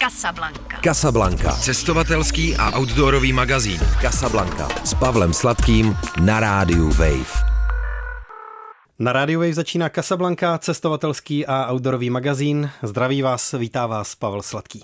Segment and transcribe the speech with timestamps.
[0.00, 0.80] Casablanca.
[0.80, 1.52] Casablanca.
[1.52, 3.80] Cestovatelský a outdoorový magazín.
[4.00, 4.68] Casablanca.
[4.84, 7.44] S Pavlem Sladkým na rádiu Wave.
[8.98, 12.70] Na rádiu Wave začíná Casablanca, cestovatelský a outdoorový magazín.
[12.82, 14.80] Zdraví vás, vítá vás Pavel Sladký.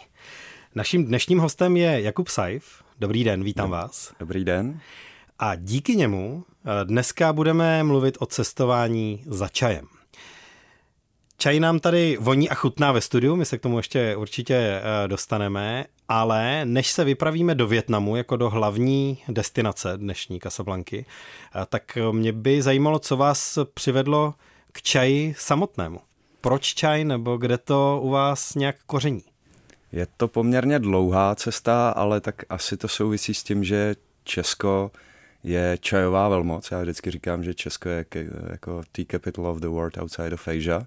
[0.74, 2.64] Naším dnešním hostem je Jakub Saif.
[2.98, 4.12] Dobrý den, vítám vás.
[4.20, 4.80] Dobrý den.
[5.38, 9.95] A díky němu eh, dneska budeme mluvit o cestování za čajem.
[11.38, 15.08] Čaj nám tady voní a chutná ve studiu, my se k tomu ještě určitě eh,
[15.08, 21.06] dostaneme, ale než se vypravíme do Větnamu jako do hlavní destinace dnešní Casablanky,
[21.54, 24.34] eh, tak mě by zajímalo, co vás přivedlo
[24.72, 26.00] k čaji samotnému.
[26.40, 29.22] Proč čaj nebo kde to u vás nějak koření?
[29.92, 34.90] Je to poměrně dlouhá cesta, ale tak asi to souvisí s tím, že Česko
[35.44, 36.70] je čajová velmoc.
[36.70, 38.04] Já vždycky říkám, že Česko je
[38.50, 40.86] jako tea capital of the world outside of Asia.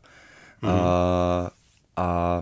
[0.61, 0.69] Mm.
[0.69, 1.51] A,
[1.95, 2.41] a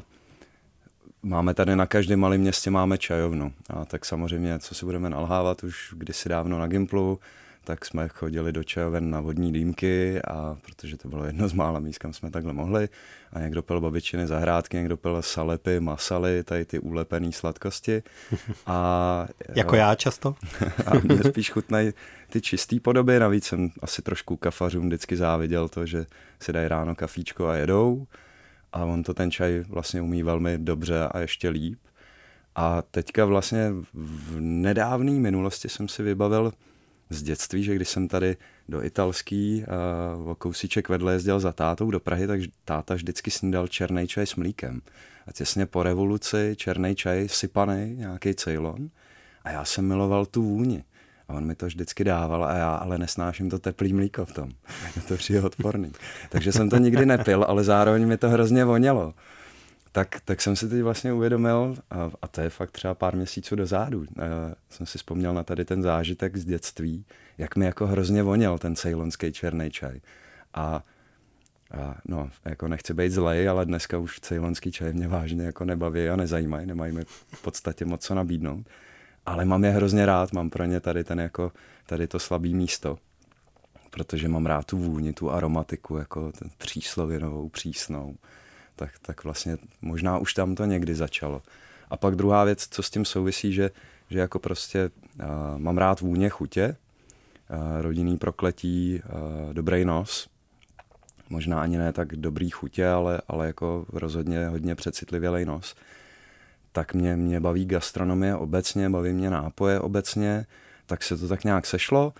[1.23, 3.53] máme tady na každém malém městě máme čajovnu.
[3.69, 7.19] A tak samozřejmě, co si budeme nalhávat už kdysi dávno na Gimplu,
[7.67, 11.79] tak jsme chodili do čajoven na vodní dýmky a protože to bylo jedno z mála
[11.79, 12.89] míst, kam jsme takhle mohli
[13.33, 18.03] a někdo pil babičiny zahrádky, někdo pil salepy, masaly, tady ty ulepené sladkosti.
[18.65, 20.35] A, jako já často?
[20.85, 21.93] a mě spíš chutnají
[22.29, 26.05] ty čistý podoby, navíc jsem asi trošku kafařům vždycky záviděl to, že
[26.41, 28.07] si dají ráno kafíčko a jedou
[28.73, 31.79] a on to ten čaj vlastně umí velmi dobře a ještě líp.
[32.55, 36.51] A teďka vlastně v nedávné minulosti jsem si vybavil
[37.09, 38.37] z dětství, že když jsem tady
[38.69, 39.65] do italský
[40.19, 44.27] uh, o kousíček vedle jezdil za tátou do Prahy, tak táta vždycky snídal černý čaj
[44.27, 44.81] s mlíkem.
[45.27, 48.89] A těsně po revoluci černý čaj sypaný, nějaký Ceylon.
[49.43, 50.83] A já jsem miloval tu vůni.
[51.27, 54.49] A on mi to vždycky dával a já ale nesnáším to teplý mlíko v tom.
[54.95, 55.91] Je to přijde odporný.
[56.29, 59.13] Takže jsem to nikdy nepil, ale zároveň mi to hrozně vonělo
[59.97, 63.55] tak, tak jsem si teď vlastně uvědomil, a, a to je fakt třeba pár měsíců
[63.55, 67.05] dozadu, a jsem si vzpomněl na tady ten zážitek z dětství,
[67.37, 69.99] jak mi jako hrozně voněl ten ceylonský černý čaj.
[70.53, 70.83] A,
[71.71, 76.09] a no, jako nechci být zlej, ale dneska už ceylonský čaj mě vážně jako nebaví
[76.09, 78.65] a nezajímají, nemají mi v podstatě moc co nabídnout.
[79.25, 81.51] Ale mám je hrozně rád, mám pro ně tady ten jako,
[81.85, 82.97] tady to slabý místo
[83.89, 88.15] protože mám rád tu vůni, tu aromatiku, jako ten příslovinovou, přísnou
[88.77, 91.41] tak, tak vlastně možná už tam to někdy začalo.
[91.89, 93.71] A pak druhá věc, co s tím souvisí, že,
[94.09, 94.89] že jako prostě
[95.19, 95.25] uh,
[95.57, 96.75] mám rád vůně, chutě,
[97.49, 100.29] uh, rodinný prokletí, uh, dobrý nos,
[101.29, 105.75] možná ani ne tak dobrý chutě, ale, ale jako rozhodně hodně přecitlivělej nos.
[106.71, 110.45] Tak mě, mě baví gastronomie obecně, baví mě nápoje obecně,
[110.85, 112.13] tak se to tak nějak sešlo.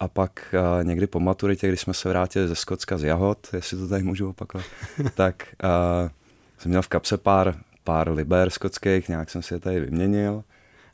[0.00, 3.78] A pak uh, někdy po maturitě, když jsme se vrátili ze Skotska z Jahod, jestli
[3.78, 4.66] to tady můžu opakovat,
[5.14, 6.10] tak uh,
[6.58, 10.44] jsem měl v kapse pár, pár liber skotských, nějak jsem si je tady vyměnil.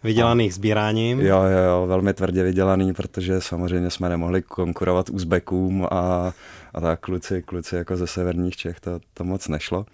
[0.04, 1.20] Vydělaných sbíráním?
[1.20, 6.32] Jo, jo, jo, velmi tvrdě vydělaný, protože samozřejmě jsme nemohli konkurovat Uzbekům a,
[6.74, 9.86] a tak kluci, kluci jako ze severních Čech, to, to moc nešlo.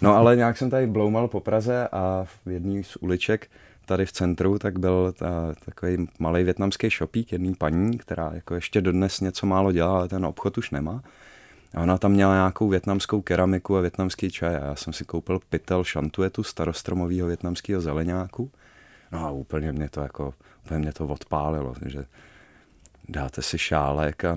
[0.00, 3.48] No ale nějak jsem tady bloumal po Praze a v jedné z uliček
[3.88, 8.80] tady v centru, tak byl ta, takový malý větnamský šopík jedný paní, která jako ještě
[8.80, 11.02] dodnes něco málo dělá, ale ten obchod už nemá.
[11.74, 15.40] A ona tam měla nějakou větnamskou keramiku a větnamský čaj a já jsem si koupil
[15.50, 18.50] pytel šantuetu starostromového větnamského zeleňáku.
[19.12, 20.34] No a úplně mě to jako,
[20.64, 22.04] úplně mě to odpálilo, že
[23.08, 24.34] dáte si šálek a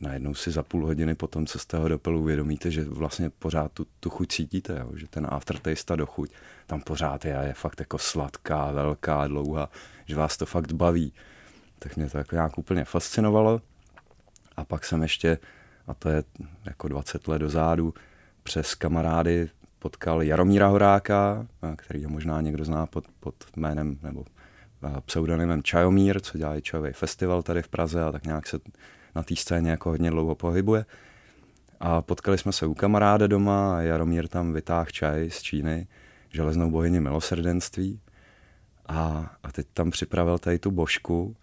[0.00, 3.86] najednou si za půl hodiny potom, co jste ho dopil, uvědomíte, že vlastně pořád tu,
[4.00, 4.90] tu chuť cítíte, jo?
[4.94, 6.32] že ten aftertaste, ta dochuť,
[6.66, 9.70] tam pořád je, je fakt jako sladká, velká, dlouhá,
[10.06, 11.12] že vás to fakt baví.
[11.78, 13.60] Tak mě to jako nějak úplně fascinovalo.
[14.56, 15.38] A pak jsem ještě,
[15.86, 16.24] a to je
[16.64, 17.94] jako 20 let dozadu,
[18.42, 21.46] přes kamarády potkal Jaromíra Horáka,
[21.76, 24.24] který ho možná někdo zná pod, pod jménem nebo
[25.06, 28.58] pseudonymem Čajomír, co dělá čajový festival tady v Praze a tak nějak se
[29.16, 30.84] na té scéně jako hodně dlouho pohybuje.
[31.80, 35.86] A potkali jsme se u kamaráda doma a Jaromír tam vytáhl čaj z Číny,
[36.30, 38.00] železnou bohyni milosrdenství.
[38.86, 41.36] A, a teď tam připravil tady tu božku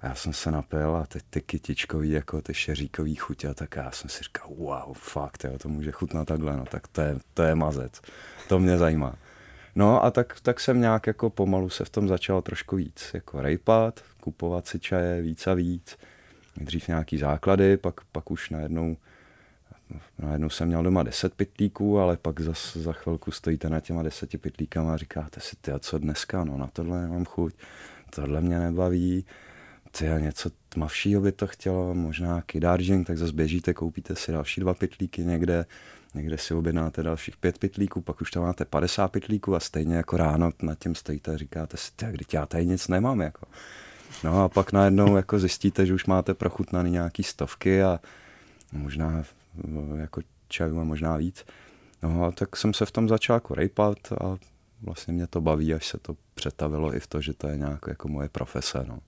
[0.00, 3.76] a já jsem se napil a teď ty kytičkový, jako ty šeříkový chutě, a tak
[3.76, 7.18] já jsem si říkal, wow, fakt, jo, to může chutnat takhle, no tak to je,
[7.34, 8.00] to je mazec,
[8.48, 9.14] to mě zajímá.
[9.74, 13.40] No a tak, tak jsem nějak jako pomalu se v tom začal trošku víc jako
[13.40, 15.98] rejpat, kupovat si čaje víc a víc
[16.60, 18.96] nejdřív nějaký základy, pak, pak už najednou,
[20.18, 24.38] najednou jsem měl doma 10 pytlíků, ale pak za, za chvilku stojíte na těma deseti
[24.38, 27.54] pytlíkama a říkáte si, ty a co dneska, no na tohle nemám chuť,
[28.10, 29.24] tohle mě nebaví,
[29.98, 34.60] ty a něco tmavšího by to chtělo, možná kidáržing, tak zase běžíte, koupíte si další
[34.60, 35.66] dva pytlíky někde,
[36.14, 40.16] někde si objednáte dalších pět pitlíků, pak už tam máte 50 pitlíků a stejně jako
[40.16, 43.20] ráno nad tím stojíte a říkáte si, kdy já tady nic nemám.
[43.20, 43.46] Jako.
[44.24, 48.00] No a pak najednou jako zjistíte, že už máte prochutnaný nějaký stovky a
[48.72, 49.24] možná
[49.96, 51.44] jako čaju a možná víc.
[52.02, 54.36] No a tak jsem se v tom začal jako rejpat a
[54.82, 57.80] vlastně mě to baví, až se to přetavilo i v to, že to je nějak
[57.88, 58.84] jako moje profese.
[58.88, 58.98] No.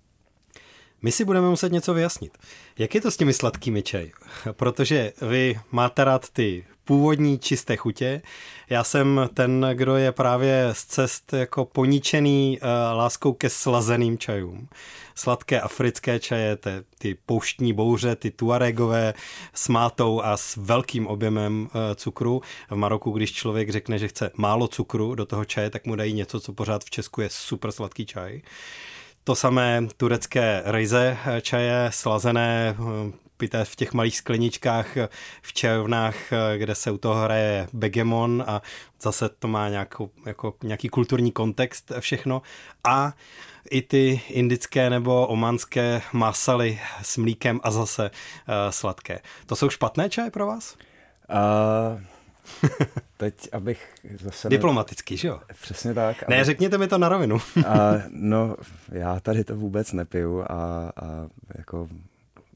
[1.03, 2.39] My si budeme muset něco vyjasnit.
[2.79, 4.11] Jak je to s těmi sladkými čaj?
[4.53, 8.23] Protože vy máte rád ty původní čisté chutě.
[8.71, 14.69] Já jsem ten, kdo je právě z cest jako poničený uh, láskou ke slazeným čajům.
[15.15, 19.15] Sladké africké čaje, ty, ty pouštní bouře, ty tuaregové
[19.55, 22.43] s mátou a s velkým objemem uh, cukru.
[22.71, 26.13] V Maroku, když člověk řekne, že chce málo cukru do toho čaje, tak mu dají
[26.13, 28.43] něco, co pořád v Česku je super sladký čaj.
[29.25, 33.13] To samé turecké rejze eh, čaje, slazené, eh,
[33.43, 34.97] pité v těch malých skleničkách
[35.43, 36.15] v čajovnách,
[36.57, 38.63] kde se u toho hraje begemon a
[39.03, 42.43] zase to má nějakou, jako nějaký kulturní kontext všechno.
[42.85, 43.13] A
[43.71, 49.21] i ty indické nebo omanské masaly s mlíkem a zase uh, sladké.
[49.47, 50.77] To jsou špatné čaje pro vás?
[51.31, 52.01] Uh,
[53.17, 54.49] teď, abych zase...
[54.49, 55.41] Diplomaticky, že jo?
[55.63, 56.29] Přesně tak.
[56.29, 57.39] Ne, řekněte mi to na rovinu.
[57.67, 58.57] a, no,
[58.93, 61.29] já tady to vůbec nepiju a, a
[61.59, 61.89] jako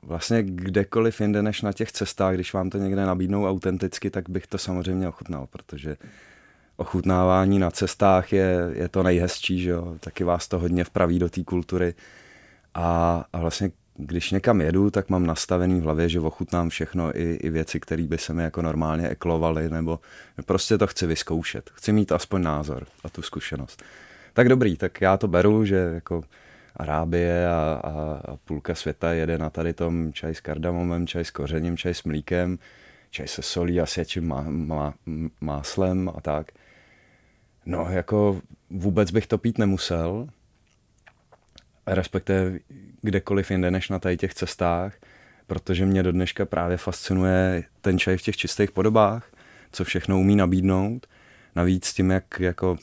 [0.07, 4.47] vlastně kdekoliv jinde než na těch cestách, když vám to někde nabídnou autenticky, tak bych
[4.47, 5.97] to samozřejmě ochutnal, protože
[6.77, 9.97] ochutnávání na cestách je, je to nejhezčí, že jo?
[10.01, 11.95] taky vás to hodně vpraví do té kultury
[12.75, 17.35] a, a vlastně když někam jedu, tak mám nastavený v hlavě, že ochutnám všechno, i,
[17.35, 20.01] i věci, které by se mi jako normálně eklovaly, nebo
[20.47, 21.71] prostě to chci vyzkoušet.
[21.75, 23.83] Chci mít aspoň názor a tu zkušenost.
[24.33, 26.23] Tak dobrý, tak já to beru, že jako
[26.77, 31.31] Arábie a, a, a půlka světa jede na tady tom čaj s kardamomem, čaj s
[31.31, 32.59] kořením, čaj s mlíkem,
[33.11, 34.95] čaj se solí a sječím má, má,
[35.41, 36.53] máslem a tak.
[37.67, 38.41] No jako
[38.71, 40.29] vůbec bych to pít nemusel,
[41.87, 42.59] respektive
[43.03, 44.95] kdekoliv jinde než na tady těch cestách,
[45.47, 49.31] protože mě do dneška právě fascinuje ten čaj v těch čistých podobách,
[49.73, 51.07] co všechno umí nabídnout.
[51.57, 52.77] Navíc tím, jak jako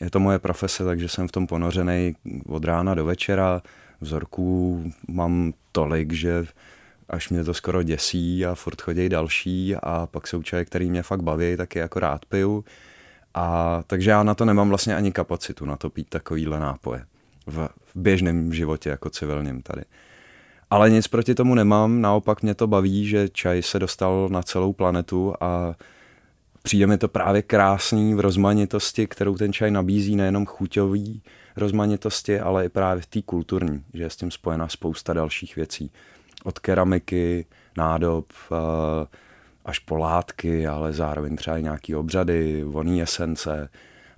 [0.00, 3.62] je to moje profese, takže jsem v tom ponořený od rána do večera.
[4.00, 6.44] Vzorků mám tolik, že
[7.08, 11.02] až mě to skoro děsí a furt chodí další a pak jsou čaje, který mě
[11.02, 12.64] fakt baví, tak je jako rád piju.
[13.34, 17.04] A takže já na to nemám vlastně ani kapacitu na to pít takovýhle nápoje
[17.46, 19.82] v, v běžném životě jako civilním tady.
[20.70, 24.72] Ale nic proti tomu nemám, naopak mě to baví, že čaj se dostal na celou
[24.72, 25.74] planetu a
[26.66, 31.22] přijde mi to právě krásný v rozmanitosti, kterou ten čaj nabízí, nejenom chuťový
[31.56, 35.90] rozmanitosti, ale i právě v té kulturní, že je s tím spojena spousta dalších věcí.
[36.44, 37.46] Od keramiky,
[37.76, 39.06] nádob, eh,
[39.64, 43.68] až po látky, ale zároveň třeba i nějaký obřady, voný esence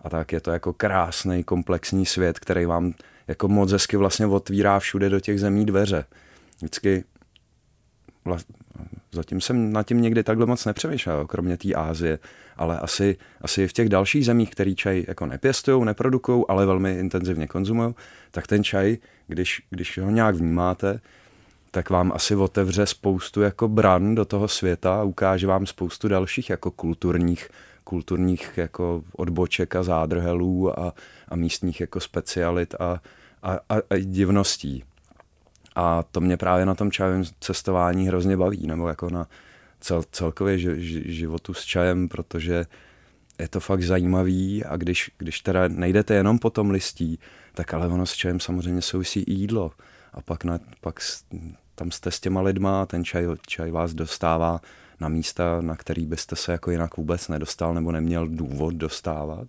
[0.01, 2.93] a tak je to jako krásný komplexní svět, který vám
[3.29, 6.05] jako moc hezky vlastně otvírá všude do těch zemí dveře.
[6.57, 7.05] Vždycky
[9.13, 12.19] zatím jsem nad tím někdy takhle moc nepřemýšlel, kromě té Ázie,
[12.57, 17.47] ale asi, asi v těch dalších zemích, který čaj jako nepěstují, neprodukují, ale velmi intenzivně
[17.47, 17.95] konzumují,
[18.31, 18.97] tak ten čaj,
[19.27, 21.01] když, když ho nějak vnímáte,
[21.71, 26.51] tak vám asi otevře spoustu jako bran do toho světa a ukáže vám spoustu dalších
[26.51, 27.49] jako kulturních,
[27.85, 30.95] kulturních jako odboček a zádrhelů a,
[31.29, 33.01] a místních jako specialit a,
[33.43, 34.85] a, a, a divností.
[35.77, 39.27] A to mě právě na tom čajovém cestování hrozně baví, nebo jako na
[39.81, 42.67] cel, celkově ži, ži, životu s čajem, protože
[43.39, 47.19] je to fakt zajímavý a když, když teda nejdete jenom po tom listí,
[47.55, 49.73] tak ale ono s čajem samozřejmě souvisí i jídlo.
[50.13, 51.01] A pak, na, pak
[51.75, 54.61] tam jste s těma lidma a ten čaj, čaj vás dostává
[55.01, 59.49] na místa, na který byste se jako jinak vůbec nedostal nebo neměl důvod dostávat.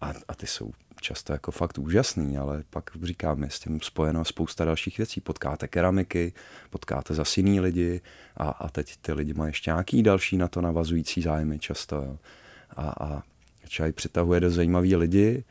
[0.00, 4.24] A, a ty jsou často jako fakt úžasný, ale pak říkám, je s tím spojeno
[4.24, 5.20] spousta dalších věcí.
[5.20, 6.32] Potkáte keramiky,
[6.70, 8.00] potkáte zase jiný lidi
[8.36, 11.96] a, a teď ty lidi mají ještě nějaký další na to navazující zájmy často.
[11.96, 12.18] Jo.
[12.76, 13.22] A, a
[13.68, 15.44] čaj přitahuje do zajímavý lidi,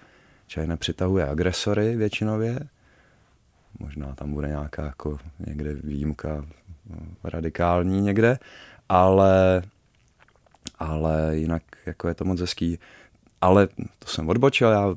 [0.47, 2.59] čaj nepřitahuje agresory většinově,
[3.79, 6.45] možná tam bude nějaká jako někde výjimka
[7.23, 8.39] radikální někde,
[8.89, 9.63] ale,
[10.79, 12.79] ale jinak jako je to moc hezký.
[13.41, 13.67] Ale
[13.99, 14.95] to jsem odbočil, já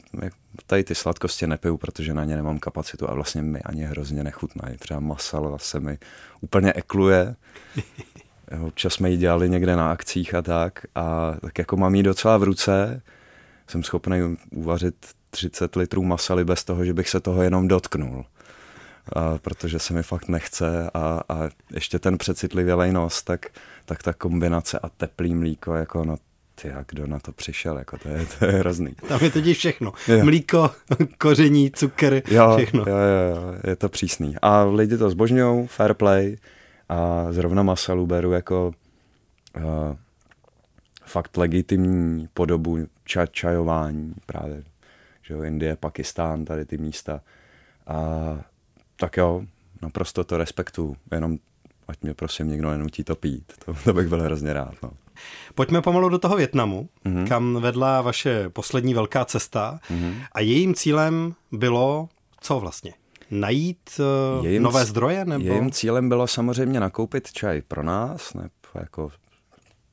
[0.66, 4.76] tady ty sladkosti nepiju, protože na ně nemám kapacitu a vlastně mi ani hrozně nechutnají.
[4.76, 5.98] Třeba masala se mi
[6.40, 7.34] úplně ekluje.
[8.66, 10.86] Občas jsme ji dělali někde na akcích a tak.
[10.94, 13.02] A tak jako mám ji docela v ruce,
[13.66, 18.24] jsem schopný uvařit 30 litrů masaly bez toho, že bych se toho jenom dotknul.
[19.12, 23.46] a, protože se mi fakt nechce a, a ještě ten přecitlivělej nos, tak,
[23.84, 26.16] tak ta kombinace a teplý mlíko, jako no
[26.54, 28.94] ty, jak kdo na to přišel, jako to je, to je hrozný.
[29.08, 29.92] Tam je totiž všechno.
[30.08, 30.24] Jo.
[30.24, 30.70] Mlíko,
[31.18, 32.84] koření, cukr, jo, všechno.
[32.86, 34.34] Jo, jo, je to přísný.
[34.42, 36.36] A lidi to zbožňují, fair play
[36.88, 38.72] a zrovna Masalu beru jako
[39.56, 39.62] uh,
[41.04, 44.62] fakt legitimní podobu ča- čajování právě,
[45.22, 47.20] že jo, Indie, Pakistán, tady ty místa.
[47.86, 47.96] A
[48.96, 49.44] tak jo,
[49.82, 51.38] naprosto to respektuju, jenom
[51.88, 54.74] ať mě prosím někdo nenutí to pít, to, to bych byl hrozně rád.
[54.82, 54.90] No.
[55.54, 57.28] Pojďme pomalu do toho Větnamu, mm-hmm.
[57.28, 60.14] kam vedla vaše poslední velká cesta mm-hmm.
[60.32, 62.08] a jejím cílem bylo
[62.40, 62.92] co vlastně?
[63.30, 64.00] Najít
[64.38, 65.24] uh, jejím, nové zdroje?
[65.24, 65.44] Nebo?
[65.44, 69.10] Jejím cílem bylo samozřejmě nakoupit čaj pro nás, nebo jako,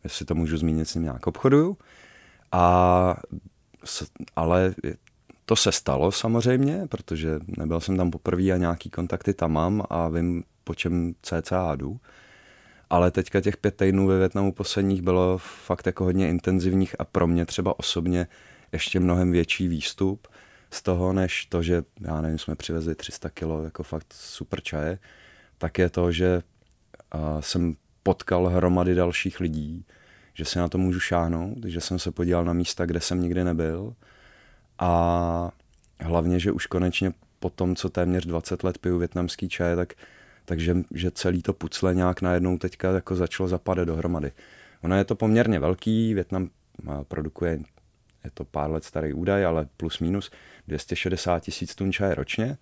[0.04, 1.78] jestli to můžu zmínit, s ním nějak obchoduju.
[2.52, 3.16] A,
[4.36, 4.74] ale
[5.46, 10.10] to se stalo samozřejmě, protože nebyl jsem tam poprvé a nějaký kontakty tam mám a
[10.10, 12.00] vím, po čem cca jdu.
[12.90, 17.28] Ale teďka těch pět týdnů ve Větnamu posledních bylo fakt jako hodně intenzivních a pro
[17.28, 18.28] mě třeba osobně
[18.72, 20.28] ještě mnohem větší výstup
[20.72, 25.00] z toho, než to, že já nevím, jsme přivezli 300 kilo jako fakt super čaje,
[25.58, 26.42] tak je to, že
[27.16, 29.86] uh, jsem potkal hromady dalších lidí,
[30.34, 33.44] že si na to můžu šáhnout, že jsem se podíval na místa, kde jsem nikdy
[33.44, 33.94] nebyl.
[34.80, 35.52] A
[36.00, 39.94] hlavně, že už konečně po tom, co téměř 20 let piju větnamský čaj, tak
[40.50, 44.32] takže že celý to pucle nějak najednou teďka jako začalo zapadat dohromady.
[44.84, 46.50] Ono je to poměrně velký, Větnam
[47.08, 47.60] produkuje,
[48.24, 50.32] je to pár let starý údaj, ale plus minus
[50.68, 52.58] 260 tisíc tun čaje ročně,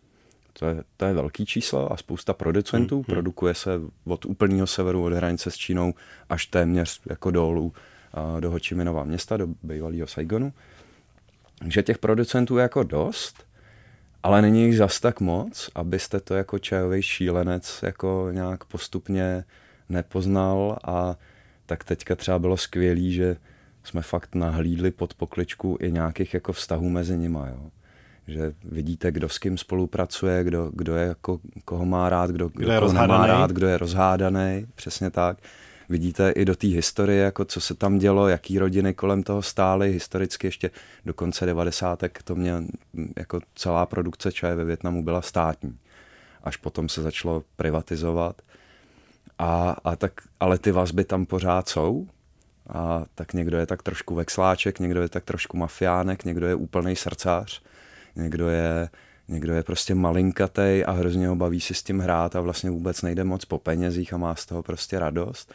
[0.54, 2.96] to je, to je velký číslo a spousta producentů.
[2.96, 3.14] Hmm, hmm.
[3.14, 3.72] Produkuje se
[4.06, 5.94] od úplného severu, od hranice s Čínou
[6.30, 7.74] až téměř jako dolů
[8.40, 10.54] do Hočiminova města, do bývalého Saigonu.
[11.60, 13.47] Takže těch producentů je jako dost
[14.24, 19.44] ale není jich zas tak moc, abyste to jako čajový šílenec jako nějak postupně
[19.90, 21.16] nepoznal a
[21.66, 23.36] tak teďka třeba bylo skvělý, že
[23.84, 27.70] jsme fakt nahlídli pod pokličku i nějakých jako vztahů mezi nima, jo.
[28.28, 32.60] Že vidíte, kdo s kým spolupracuje, kdo, kdo je jako, koho má rád, kdo, kdo,
[32.60, 33.28] kdo je rozhádaný.
[33.28, 35.38] rád, kdo je rozhádaný, přesně tak
[35.90, 39.92] vidíte i do té historie, jako co se tam dělo, jaký rodiny kolem toho stály,
[39.92, 40.72] historicky ještě
[41.06, 42.04] do konce 90.
[42.24, 42.54] to mě
[43.16, 45.78] jako celá produkce čaje ve Větnamu byla státní.
[46.44, 48.42] Až potom se začalo privatizovat.
[49.40, 52.08] A, a tak, ale ty vazby tam pořád jsou.
[52.70, 56.96] A tak někdo je tak trošku vexláček, někdo je tak trošku mafiánek, někdo je úplný
[56.96, 57.62] srdcář,
[58.16, 58.90] někdo je,
[59.28, 63.02] někdo je prostě malinkatej a hrozně ho baví si s tím hrát a vlastně vůbec
[63.02, 65.54] nejde moc po penězích a má z toho prostě radost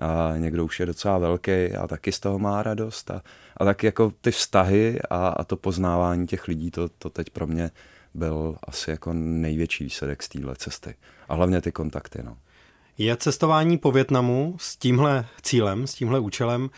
[0.00, 3.22] a někdo už je docela velký a taky z toho má radost a,
[3.56, 7.46] a tak jako ty vztahy a, a to poznávání těch lidí, to, to teď pro
[7.46, 7.70] mě
[8.14, 10.94] byl asi jako největší výsledek z téhle cesty.
[11.28, 12.22] A hlavně ty kontakty.
[12.24, 12.36] No.
[12.98, 16.70] Je cestování po Větnamu s tímhle cílem, s tímhle účelem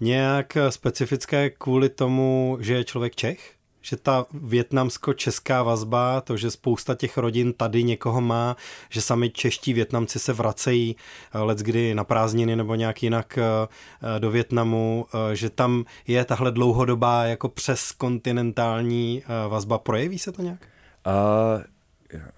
[0.00, 3.57] nějak specifické kvůli tomu, že je člověk Čech?
[3.82, 8.56] Že ta větnamsko-česká vazba, to, že spousta těch rodin tady někoho má,
[8.88, 10.96] že sami čeští Větnamci se vracejí
[11.34, 13.42] eh, let kdy na prázdniny nebo nějak jinak eh,
[14.16, 19.78] eh, do Větnamu, že tam je tahle dlouhodobá jako přes kontinentální vazba.
[19.78, 20.60] Projeví se to nějak?
[21.06, 21.62] Uh...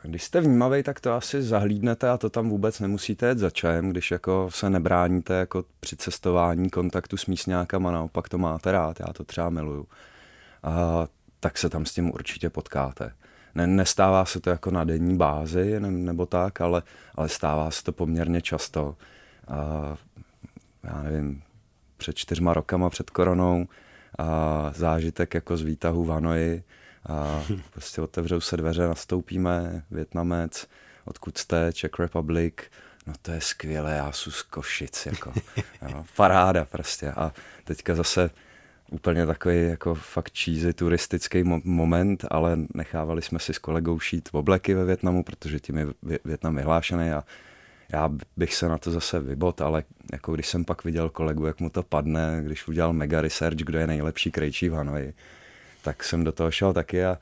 [0.02, 3.90] Když jste vnímavý, tak to asi zahlídnete a to tam vůbec nemusíte jet za čajem,
[3.90, 9.12] když jako se nebráníte jako při cestování kontaktu s místňákama, naopak to máte rád, já
[9.12, 9.86] to třeba miluju.
[10.62, 11.06] A
[11.40, 13.12] tak se tam s tím určitě potkáte.
[13.54, 16.82] Ne, nestává se to jako na denní bázi ne, nebo tak, ale,
[17.14, 18.96] ale stává se to poměrně často.
[19.48, 19.96] A,
[20.84, 21.42] já nevím,
[21.96, 23.66] před čtyřma rokama před koronou
[24.18, 26.62] a zážitek jako z výtahu v Hanoji
[27.08, 30.66] a prostě otevřou se dveře, nastoupíme, Větnamec,
[31.04, 32.54] odkud jste, Czech Republic,
[33.06, 35.32] no to je skvělé, já jsem z Košic, jako,
[35.90, 37.12] jo, paráda prostě.
[37.12, 37.32] A
[37.64, 38.30] teďka zase
[38.90, 44.28] úplně takový jako fakt cheesy turistický mo- moment, ale nechávali jsme si s kolegou šít
[44.28, 45.86] v obleky ve Větnamu, protože tím je
[46.24, 47.24] Větnam vyhlášený a
[47.92, 51.60] já bych se na to zase vybot, ale jako když jsem pak viděl kolegu, jak
[51.60, 55.14] mu to padne, když udělal mega research, kdo je nejlepší krejčí v Hanoji,
[55.82, 57.18] tak jsem do toho šel taky a,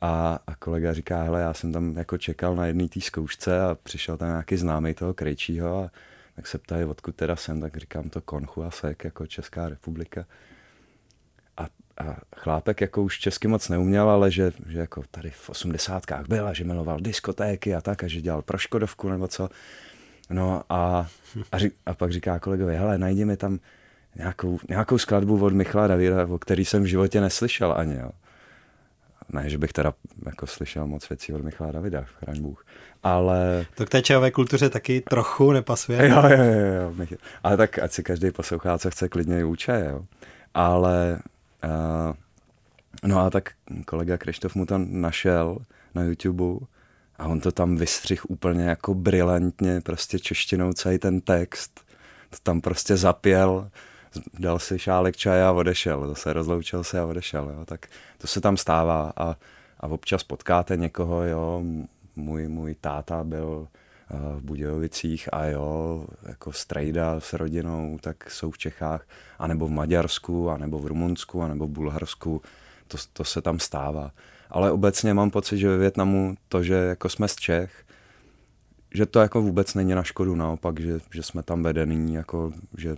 [0.00, 3.74] a, a kolega říká, hele, já jsem tam jako čekal na jedné té zkoušce a
[3.82, 5.90] přišel tam nějaký známý toho krejčího a
[6.36, 10.26] tak se ptají, odkud teda jsem, tak říkám to Konchu a Sek, jako Česká republika
[11.58, 16.48] a chlápek jako už česky moc neuměl, ale že, že jako tady v osmdesátkách byl
[16.48, 19.48] a že miloval diskotéky a tak a že dělal pro Škodovku nebo co.
[20.30, 21.06] No a,
[21.52, 23.58] a, řík, a pak říká kolegovi, hele, najdi mi tam
[24.16, 27.96] nějakou, nějakou skladbu od Michala Davida, o který jsem v životě neslyšel ani.
[27.96, 28.10] Jo.
[29.32, 29.92] ne, že bych teda
[30.26, 32.66] jako slyšel moc věcí od Michala Davida, chraň Bůh,
[33.02, 33.66] ale...
[33.74, 36.08] To k té čajové kultuře taky trochu nepasuje.
[36.08, 37.16] Jo, jo, jo, jo.
[37.42, 40.04] Ale tak ať si každý poslouchá, co chce, klidně i uče, jo.
[40.54, 41.18] Ale,
[41.64, 42.14] uh,
[43.04, 43.52] no a tak
[43.86, 45.58] kolega Krištof mu tam našel
[45.94, 46.66] na YouTube
[47.18, 51.80] a on to tam vystřih úplně jako brilantně, prostě češtinou celý ten text.
[52.30, 53.70] To tam prostě zapěl,
[54.38, 56.08] dal si šálek čaje a odešel.
[56.08, 57.50] Zase rozloučil se a odešel.
[57.50, 57.64] Jo.
[57.64, 57.86] Tak
[58.18, 59.36] to se tam stává a,
[59.80, 61.62] a občas potkáte někoho, jo.
[62.16, 63.68] Můj, můj táta byl
[64.10, 69.06] v Budějovicích a jo, jako strejda s rodinou, tak jsou v Čechách,
[69.38, 72.42] anebo v Maďarsku, anebo v Rumunsku, anebo v Bulharsku,
[72.88, 74.10] to, to se tam stává.
[74.50, 77.84] Ale obecně mám pocit, že ve Větnamu to, že jako jsme z Čech,
[78.94, 82.96] že to jako vůbec není na škodu, naopak, že, že jsme tam vedení, jako, že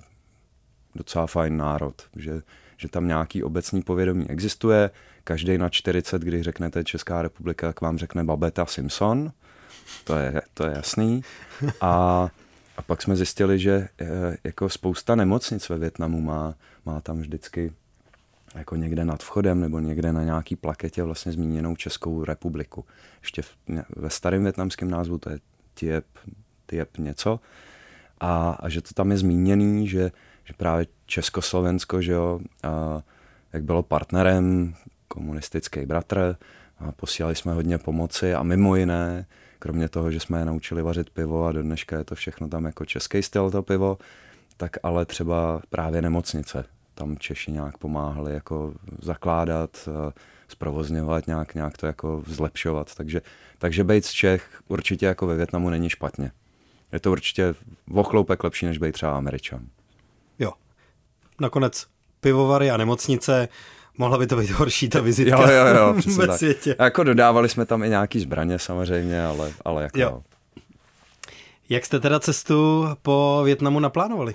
[0.94, 2.42] docela fajn národ, že,
[2.76, 4.90] že tam nějaký obecný povědomí existuje.
[5.24, 9.32] Každý na 40, když řeknete Česká republika, tak vám řekne Babeta Simpson,
[10.04, 11.22] to je, to je jasný.
[11.80, 12.28] A,
[12.76, 14.06] a pak jsme zjistili, že eh,
[14.44, 16.54] jako spousta nemocnic ve Větnamu má,
[16.86, 17.72] má tam vždycky
[18.54, 22.84] jako někde nad vchodem nebo někde na nějaký plaketě vlastně zmíněnou Českou republiku.
[23.22, 23.56] Ještě v,
[23.96, 25.38] ve starém větnamském názvu to je
[25.74, 26.06] Tiep,
[26.66, 27.40] Tiep něco.
[28.20, 30.12] A, a že to tam je zmíněný, že,
[30.44, 33.02] že právě Československo, že jo, a,
[33.52, 34.74] jak bylo partnerem,
[35.08, 36.36] komunistický bratr,
[36.78, 39.26] a posílali jsme hodně pomoci a mimo jiné,
[39.60, 42.64] kromě toho, že jsme je naučili vařit pivo a do dneška je to všechno tam
[42.64, 43.98] jako český styl to pivo,
[44.56, 46.64] tak ale třeba právě nemocnice
[46.94, 49.88] tam Češi nějak pomáhali jako zakládat,
[50.48, 52.94] zprovozňovat, nějak, nějak to jako zlepšovat.
[52.94, 53.22] Takže,
[53.58, 56.32] takže být z Čech určitě jako ve Větnamu není špatně.
[56.92, 57.54] Je to určitě
[57.86, 59.66] vochloupek lepší, než být třeba Američan.
[60.38, 60.52] Jo.
[61.40, 61.86] Nakonec
[62.20, 63.48] pivovary a nemocnice,
[64.00, 66.38] mohla by to být horší ta vizitka jo, jo, jo, ve tak.
[66.38, 66.76] světě.
[66.78, 70.22] Jako dodávali jsme tam i nějaký zbraně samozřejmě, ale, ale jako jo.
[71.68, 74.34] Jak jste teda cestu po Větnamu naplánovali?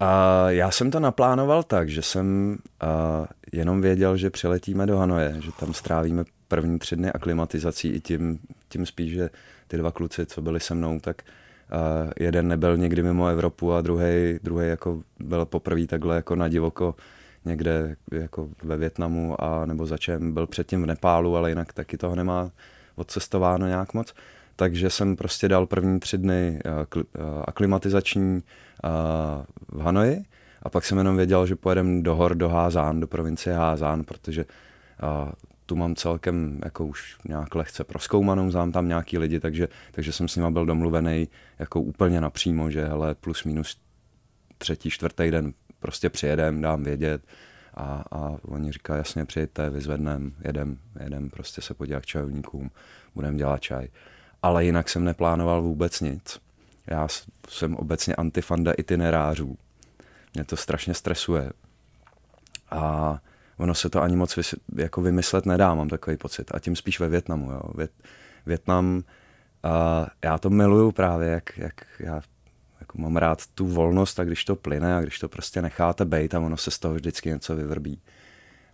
[0.00, 5.36] A já jsem to naplánoval tak, že jsem uh, jenom věděl, že přiletíme do Hanoje,
[5.40, 8.38] že tam strávíme první tři dny aklimatizací i tím,
[8.68, 9.30] tím spíš, že
[9.68, 13.80] ty dva kluci, co byli se mnou, tak uh, jeden nebyl někdy mimo Evropu a
[13.80, 16.94] druhý druhý jako byl poprvé takhle jako na divoko
[17.44, 22.16] někde jako ve Větnamu a nebo začem byl předtím v Nepálu, ale jinak taky toho
[22.16, 22.50] nemá
[22.96, 24.14] odcestováno nějak moc.
[24.56, 28.42] Takže jsem prostě dal první tři dny uh, aklimatizační
[29.68, 30.24] v Hanoji
[30.62, 34.44] a pak jsem jenom věděl, že pojedem do hor, do Házán, do provincie Házán, protože
[35.66, 40.28] tu mám celkem jako už nějak lehce proskoumanou, znám tam nějaký lidi, takže, takže jsem
[40.28, 41.28] s nima byl domluvený
[41.58, 43.76] jako úplně napřímo, že hele, plus minus
[44.58, 45.52] třetí, čtvrtý den
[45.84, 47.22] prostě přijedem, dám vědět
[47.74, 52.70] a, a oni říkají, jasně přijďte, vyzvednem, jedem, jedem prostě se podívat k čajovníkům,
[53.14, 53.88] budeme dělat čaj.
[54.42, 56.40] Ale jinak jsem neplánoval vůbec nic.
[56.86, 57.08] Já
[57.48, 59.56] jsem obecně antifanda itinerářů.
[60.34, 61.50] Mě to strašně stresuje.
[62.70, 63.18] A
[63.56, 66.54] ono se to ani moc vys- jako vymyslet nedá, mám takový pocit.
[66.54, 67.52] A tím spíš ve Větnamu.
[67.52, 67.60] Jo.
[67.74, 67.90] Vět,
[68.46, 69.02] Větnam,
[69.62, 72.20] a já to miluju právě, jak, jak já
[72.84, 76.34] jako mám rád tu volnost a když to plyne a když to prostě necháte bejt
[76.34, 78.00] a ono se z toho vždycky něco vyvrbí.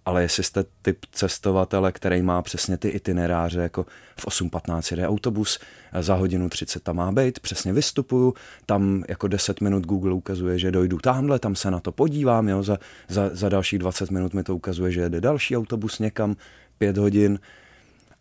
[0.05, 5.59] Ale jestli jste typ cestovatele, který má přesně ty itineráře, jako v 8.15 jede autobus,
[6.01, 8.35] za hodinu 30 tam má být, přesně vystupuju,
[8.67, 12.63] tam jako 10 minut Google ukazuje, že dojdu tamhle, tam se na to podívám, jo,
[12.63, 16.37] za, za, za dalších 20 minut mi to ukazuje, že jede další autobus někam,
[16.79, 17.39] 5 hodin.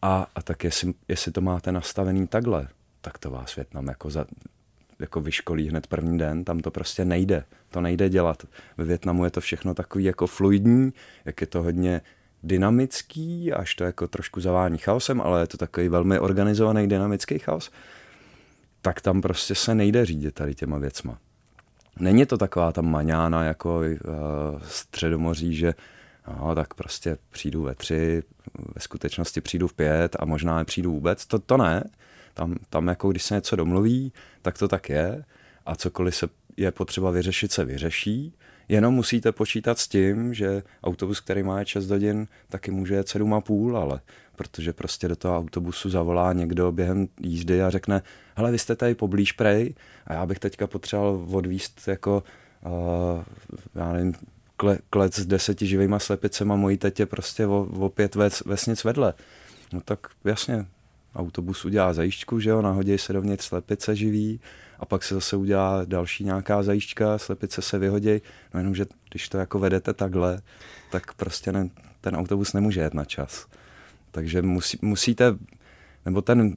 [0.02, 2.68] A, a tak jestli, jestli to máte nastavený takhle,
[3.02, 4.26] tak to vás Větnam jako za,
[5.00, 7.44] jako vyškolí hned první den, tam to prostě nejde.
[7.70, 8.44] To nejde dělat.
[8.78, 10.94] Ve Větnamu je to všechno takový jako fluidní,
[11.26, 12.02] jak je to hodně
[12.44, 17.72] dynamický, až to jako trošku zavání chaosem, ale je to takový velmi organizovaný dynamický chaos,
[18.82, 21.18] tak tam prostě se nejde řídit tady těma věcma.
[22.00, 23.86] Není to taková ta maňána jako uh,
[24.66, 25.74] středomoří, že
[26.28, 28.24] no, tak prostě přijdu ve tři,
[28.76, 31.26] ve skutečnosti přijdu v pět a možná nepřijdu vůbec.
[31.26, 31.84] To, to ne.
[32.34, 35.24] Tam, tam jako když se něco domluví, tak to tak je
[35.66, 38.34] a cokoliv se je potřeba vyřešit, se vyřeší.
[38.70, 43.76] Jenom musíte počítat s tím, že autobus, který má 6 hodin, taky může jet 7,5,
[43.76, 44.02] ale
[44.36, 48.02] protože prostě do toho autobusu zavolá někdo během jízdy a řekne,
[48.36, 49.76] hele, vy jste tady poblíž prej
[50.08, 52.24] a já bych teďka potřeboval odvíst jako,
[52.66, 53.24] uh,
[53.76, 54.14] já nevím,
[54.58, 59.14] kle, klec s deseti živýma slepicema mojí tetě prostě o, o pět ves, vesnic vedle.
[59.74, 60.66] No tak jasně,
[61.16, 64.40] autobus udělá zajišťku, že jo, nahodí se dovnitř slepice živý
[64.80, 68.22] a pak se zase udělá další nějaká zajišťka, slepice se vyhodí,
[68.54, 70.42] no jenom, že když to jako vedete takhle,
[70.92, 71.70] tak prostě ne,
[72.02, 73.48] ten autobus nemůže jet na čas.
[74.12, 75.38] Takže musí, musíte,
[76.06, 76.56] nebo ten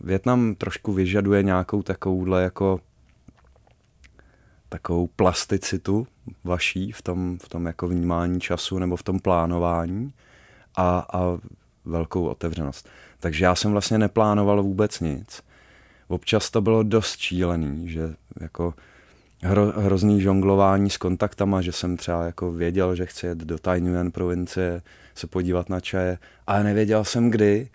[0.00, 2.80] Větnam trošku vyžaduje nějakou takovouhle jako
[4.68, 6.06] takovou plasticitu
[6.44, 10.12] vaší v tom, v tom jako vnímání času nebo v tom plánování
[10.76, 11.38] a, a
[11.84, 12.88] velkou otevřenost.
[13.20, 15.42] Takže já jsem vlastně neplánoval vůbec nic.
[16.08, 18.74] Občas to bylo dost šílený, že jako
[19.42, 24.10] hro, hrozný žonglování s kontaktama, že jsem třeba jako věděl, že chci jet do Tainuan
[24.10, 24.82] provincie,
[25.14, 27.68] se podívat na čaje, ale nevěděl jsem kdy.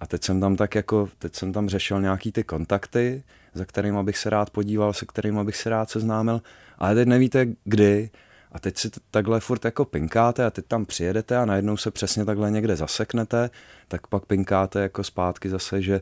[0.00, 3.22] A teď jsem tam tak jako, teď jsem tam řešil nějaký ty kontakty,
[3.54, 6.42] za kterými bych se rád podíval, se kterými bych se rád seznámil,
[6.78, 8.10] ale teď nevíte kdy
[8.52, 12.24] a teď si takhle furt jako pinkáte a teď tam přijedete a najednou se přesně
[12.24, 13.50] takhle někde zaseknete,
[13.88, 16.00] tak pak pinkáte jako zpátky zase, že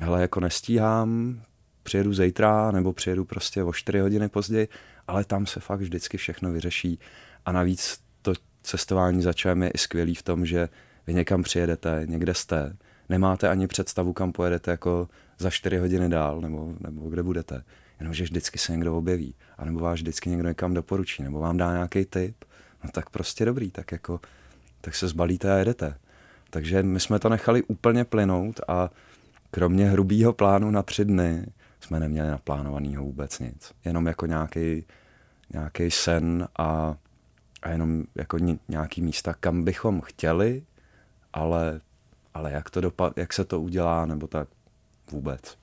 [0.00, 1.40] hele, jako nestíhám,
[1.82, 4.68] přijedu zítra nebo přijedu prostě o 4 hodiny později,
[5.08, 6.98] ale tam se fakt vždycky všechno vyřeší.
[7.46, 10.68] A navíc to cestování za je i skvělý v tom, že
[11.06, 12.76] vy někam přijedete, někde jste,
[13.08, 17.64] nemáte ani představu, kam pojedete jako za 4 hodiny dál nebo, nebo kde budete.
[18.00, 22.04] Jenomže vždycky se někdo objeví, anebo vás vždycky někdo někam doporučí, nebo vám dá nějaký
[22.04, 22.44] tip,
[22.84, 24.20] no tak prostě dobrý, tak jako,
[24.80, 25.94] tak se zbalíte a jedete.
[26.50, 28.90] Takže my jsme to nechali úplně plynout a
[29.50, 31.46] kromě hrubého plánu na tři dny
[31.80, 33.72] jsme neměli naplánovanýho vůbec nic.
[33.84, 34.84] Jenom jako nějaký,
[35.52, 36.96] nějaký sen a,
[37.62, 40.62] a jenom jako nějaký místa, kam bychom chtěli,
[41.32, 41.80] ale,
[42.34, 44.48] ale jak, to dopad, jak se to udělá, nebo tak
[45.12, 45.58] vůbec.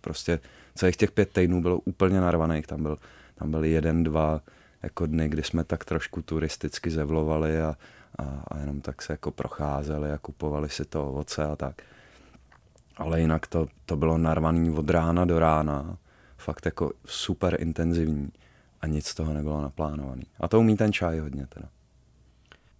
[0.00, 0.40] Prostě
[0.74, 2.66] celých těch pět týdnů bylo úplně narvaných.
[2.66, 2.98] Tam byl,
[3.34, 4.40] tam byly jeden, dva
[4.82, 7.76] jako dny, kdy jsme tak trošku turisticky zevlovali a,
[8.18, 11.82] a, a jenom tak se jako procházeli a kupovali si to ovoce a tak
[12.96, 15.96] ale jinak to, to bylo narvaný od rána do rána,
[16.36, 18.28] fakt jako super intenzivní
[18.80, 20.22] a nic z toho nebylo naplánovaný.
[20.40, 21.68] A to umí ten čaj hodně teda.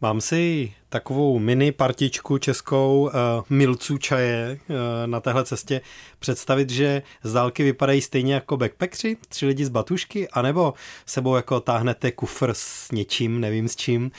[0.00, 3.10] Mám si takovou mini partičku českou uh,
[3.50, 4.76] milců čaje uh,
[5.06, 5.80] na téhle cestě
[6.18, 10.74] představit, že z dálky vypadají stejně jako backpackři, tři lidi z batušky, anebo
[11.06, 14.10] sebou jako táhnete kufr s něčím, nevím s čím, uh,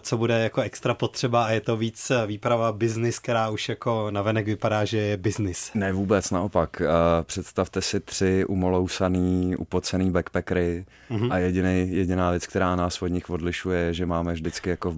[0.00, 4.46] co bude jako extra potřeba a je to víc výprava business, která už jako navenek
[4.46, 5.70] vypadá, že je business.
[5.74, 6.80] Ne, vůbec naopak.
[6.80, 6.86] Uh,
[7.22, 11.32] představte si tři umolousaný, upocený backpackery uh-huh.
[11.32, 14.96] a jediný, jediná věc, která nás od nich odlišuje, je, že máme vždycky jako uh,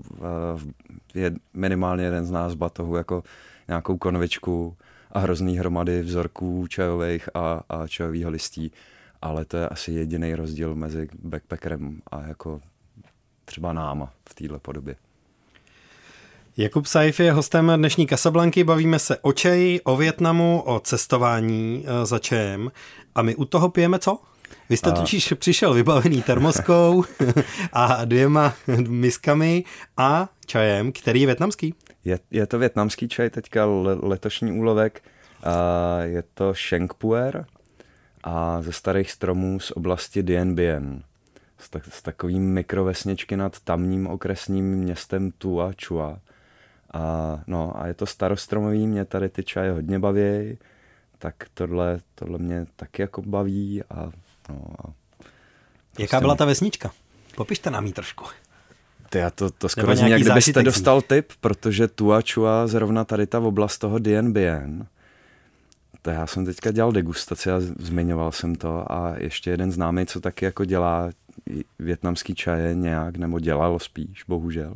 [1.14, 3.22] je minimálně jeden z nás batohu jako
[3.68, 4.76] nějakou konvičku
[5.12, 8.72] a hrozný hromady vzorků čajových a, a čajového listí,
[9.22, 12.60] ale to je asi jediný rozdíl mezi backpackerem a jako
[13.44, 14.96] třeba náma v této podobě.
[16.56, 22.06] Jakub Saif je hostem dnešní Kasablanky, bavíme se o čaji, o Větnamu, o cestování eh,
[22.06, 22.72] za čajem
[23.14, 24.18] a my u toho pijeme co?
[24.72, 24.94] Vy jste a...
[24.94, 27.04] totiž přišel vybavený termoskou
[27.72, 28.54] a dvěma
[28.88, 29.64] miskami
[29.96, 31.74] a čajem, který je větnamský.
[32.04, 33.66] Je, je to větnamský čaj, teďka
[34.02, 35.02] letošní úlovek.
[35.42, 37.46] A je to Sheng Puer
[38.24, 41.02] a ze starých stromů z oblasti Dien Bien.
[41.58, 46.18] S, tak, s takovým mikrovesničky nad tamním okresním městem Tua Chua.
[46.94, 50.58] A, no, a je to starostromový, mě tady ty čaje hodně baví,
[51.18, 54.10] tak tohle, tohle mě taky jako baví a
[54.48, 54.92] No a
[55.98, 56.90] Jaká prostě byla ta vesnička?
[57.36, 58.24] Popište nám ji trošku.
[59.10, 63.26] Ty já to, to skoro zní, jak kdybyste dostal tip, protože Tua Chua, zrovna tady
[63.26, 64.86] ta oblast toho Dien Bien,
[66.02, 70.20] to já jsem teďka dělal degustaci a zmiňoval jsem to a ještě jeden známý, co
[70.20, 71.10] taky jako dělá
[71.78, 74.74] větnamský čaje nějak, nebo dělal spíš, bohužel,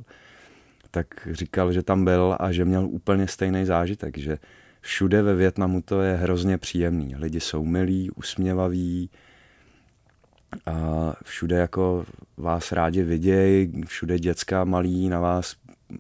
[0.91, 4.39] tak říkal, že tam byl a že měl úplně stejný zážitek, že
[4.81, 7.17] všude ve Větnamu to je hrozně příjemný.
[7.17, 9.11] Lidi jsou milí, usměvaví,
[10.67, 12.05] a všude jako
[12.37, 15.57] vás rádi vidějí, všude děcka malí na vás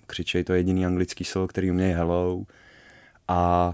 [0.06, 2.44] křičej to jediný anglický slovo, který umějí hello
[3.28, 3.72] a,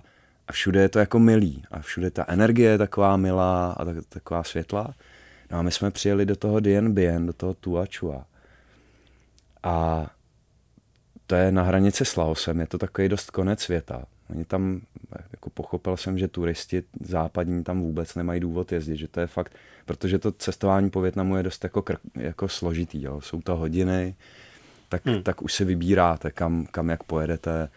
[0.48, 3.96] a všude je to jako milý a všude ta energie je taková milá a tak,
[4.08, 4.94] taková světla.
[5.50, 8.26] No a my jsme přijeli do toho Dien Bien, do toho Tua Chua.
[9.62, 10.06] A
[11.26, 14.04] to je na hranici s Laosem, je to takový dost konec světa.
[14.32, 14.80] Oni tam,
[15.32, 19.52] jako pochopil jsem, že turisti západní tam vůbec nemají důvod jezdit, že to je fakt,
[19.84, 23.20] protože to cestování po Větnamu je dost jako, kr- jako složitý, jo.
[23.20, 24.14] jsou to hodiny,
[24.88, 25.22] tak, hmm.
[25.22, 27.68] tak už si vybíráte, kam, kam jak pojedete.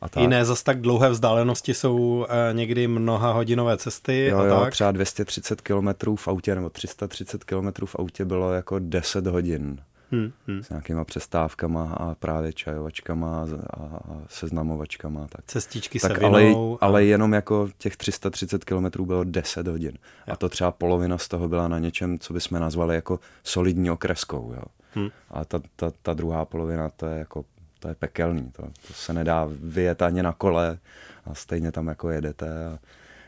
[0.00, 0.22] A tak.
[0.22, 4.26] I ne zas tak dlouhé vzdálenosti jsou e, někdy mnoha hodinové cesty.
[4.26, 4.72] Jo, a jo, tak.
[4.72, 9.80] třeba 230 km v autě nebo 330 km v autě bylo jako 10 hodin
[10.14, 10.62] hmm, hmm.
[10.62, 13.46] s nějakýma přestávkama a právě čajovačkama a,
[13.76, 15.26] a seznamovačkama.
[15.28, 15.44] Tak.
[15.46, 16.78] Cestičky tak se ale, vinou.
[16.80, 16.86] A...
[16.86, 19.92] ale jenom jako těch 330 kilometrů bylo 10 hodin.
[20.26, 20.32] Jo.
[20.32, 24.52] A to třeba polovina z toho byla na něčem, co bychom nazvali jako solidní okreskou.
[24.56, 24.62] Jo.
[24.94, 25.08] Hmm.
[25.30, 27.44] A ta, ta, ta druhá polovina, to je jako
[27.84, 30.78] to je pekelný, to, to se nedá vyjet ani na kole
[31.24, 32.66] a stejně tam jako jedete.
[32.66, 32.78] A,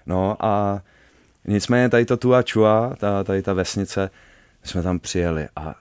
[0.06, 0.82] no a
[1.44, 4.10] nicméně tady to Tua Chua, ta, tady ta vesnice,
[4.62, 5.74] jsme tam přijeli a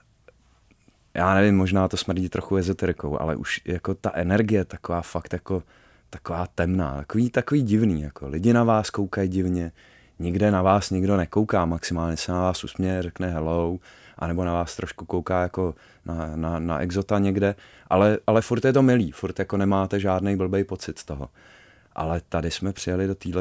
[1.16, 5.62] já nevím, možná to smrdí trochu ezoterikou, ale už jako ta energie taková fakt jako
[6.10, 9.72] taková temná, takový, takový divný, jako lidi na vás koukají divně,
[10.18, 13.78] nikde na vás nikdo nekouká, maximálně se na vás usměje, řekne hello,
[14.18, 15.74] anebo na vás trošku kouká jako
[16.04, 17.54] na, na, na exota někde,
[17.86, 21.28] ale, ale furt je to milý, furt jako nemáte žádný blbej pocit z toho.
[21.92, 23.38] Ale tady jsme přijeli do této,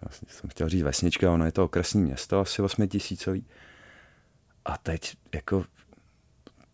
[0.00, 3.46] vlastně jsem chtěl říct vesnička, ono je to okresní město, asi 8 tisícový.
[4.64, 5.64] A teď jako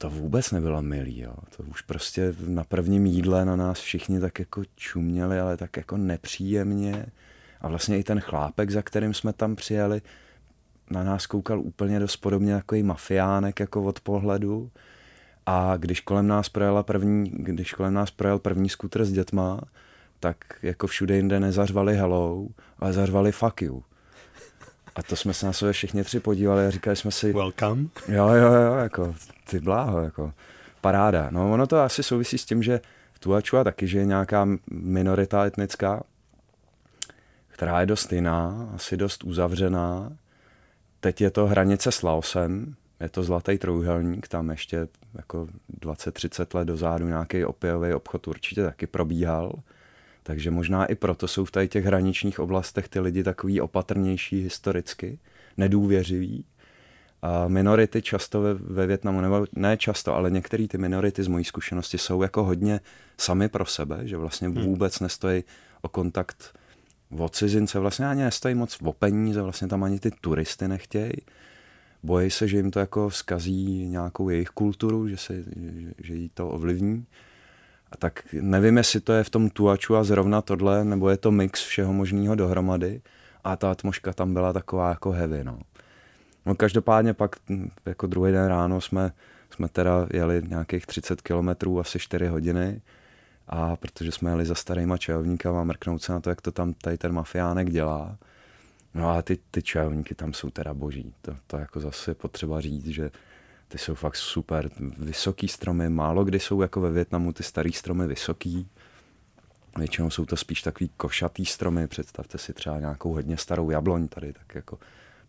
[0.02, 1.34] to vůbec nebylo milý, jo.
[1.56, 5.96] To už prostě na prvním jídle na nás všichni tak jako čuměli, ale tak jako
[5.96, 7.06] nepříjemně.
[7.60, 10.02] A vlastně i ten chlápek, za kterým jsme tam přijeli,
[10.90, 14.70] na nás koukal úplně dost podobně jako mafiánek jako od pohledu.
[15.46, 19.60] A když kolem nás projela první, když kolem nás projel první skuter s dětma,
[20.20, 22.46] tak jako všude jinde nezařvali hello,
[22.78, 23.82] ale zařvali fuck you.
[24.96, 27.32] A to jsme se na sebe všichni tři podívali a říkali jsme si...
[27.32, 27.86] Welcome.
[28.08, 29.14] Jo, jo, jo, jako
[29.50, 30.32] ty bláho, jako
[30.80, 31.28] paráda.
[31.30, 32.80] No ono to asi souvisí s tím, že
[33.12, 36.02] v Tuačua taky, že je nějaká minorita etnická,
[37.48, 40.12] která je dost jiná, asi dost uzavřená.
[41.00, 45.48] Teď je to hranice s Laosem, je to zlatý trouhelník, tam ještě jako
[45.80, 49.52] 20-30 let dozadu nějaký opiový obchod určitě taky probíhal.
[50.22, 55.18] Takže možná i proto jsou v tady těch hraničních oblastech ty lidi takový opatrnější historicky,
[55.56, 56.44] nedůvěřiví.
[57.22, 61.44] A minority často ve, ve Větnamu, nebo ne často, ale některé ty minority z mojí
[61.44, 62.80] zkušenosti jsou jako hodně
[63.18, 64.62] sami pro sebe, že vlastně hmm.
[64.62, 65.44] vůbec nestojí
[65.82, 66.60] o kontakt
[67.18, 71.12] o cizince, vlastně ani nestojí moc o peníze, vlastně tam ani ty turisty nechtějí.
[72.02, 76.30] Bojí se, že jim to jako skazí nějakou jejich kulturu, že, se, že, že jí
[76.34, 77.06] to ovlivní.
[77.92, 81.30] A tak nevím, jestli to je v tom tuaču a zrovna tohle, nebo je to
[81.30, 83.02] mix všeho možného dohromady.
[83.44, 85.58] A ta atmoška tam byla taková jako heavy, no.
[86.46, 87.36] No každopádně pak
[87.86, 89.12] jako druhý den ráno jsme,
[89.50, 92.80] jsme teda jeli nějakých 30 kilometrů, asi 4 hodiny
[93.48, 96.98] a protože jsme jeli za starýma čajovníkama mrknout se na to, jak to tam tady
[96.98, 98.18] ten mafiánek dělá.
[98.94, 101.14] No a ty, ty čajovníky tam jsou teda boží.
[101.22, 103.10] To, to jako zase potřeba říct, že
[103.70, 104.70] ty jsou fakt super.
[104.98, 108.68] Vysoký stromy, málo kdy jsou jako ve Větnamu ty starý stromy vysoký.
[109.78, 111.88] Většinou jsou to spíš takový košatý stromy.
[111.88, 114.78] Představte si třeba nějakou hodně starou jabloň tady, tak jako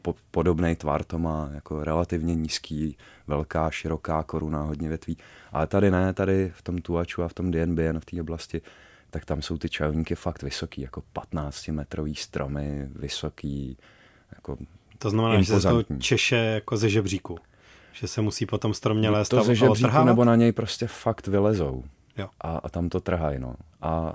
[0.02, 5.18] po, podobný tvar to má, jako relativně nízký, velká, široká koruna, hodně větví.
[5.52, 8.62] Ale tady ne, tady v tom Tuaču a v tom Dien Bien, v té oblasti,
[9.10, 13.78] tak tam jsou ty čajovníky fakt vysoký, jako 15-metrový stromy, vysoký,
[14.36, 14.58] jako
[14.98, 15.80] To znamená, impozantní.
[15.80, 17.38] že se to češe jako ze žebříku.
[17.94, 21.28] Že se musí potom stromně no, lézt to ze žebříku, nebo na něj prostě fakt
[21.28, 21.84] vylezou.
[22.18, 22.30] Jo.
[22.42, 23.56] A, a tam to trhají, no.
[23.82, 24.14] A, a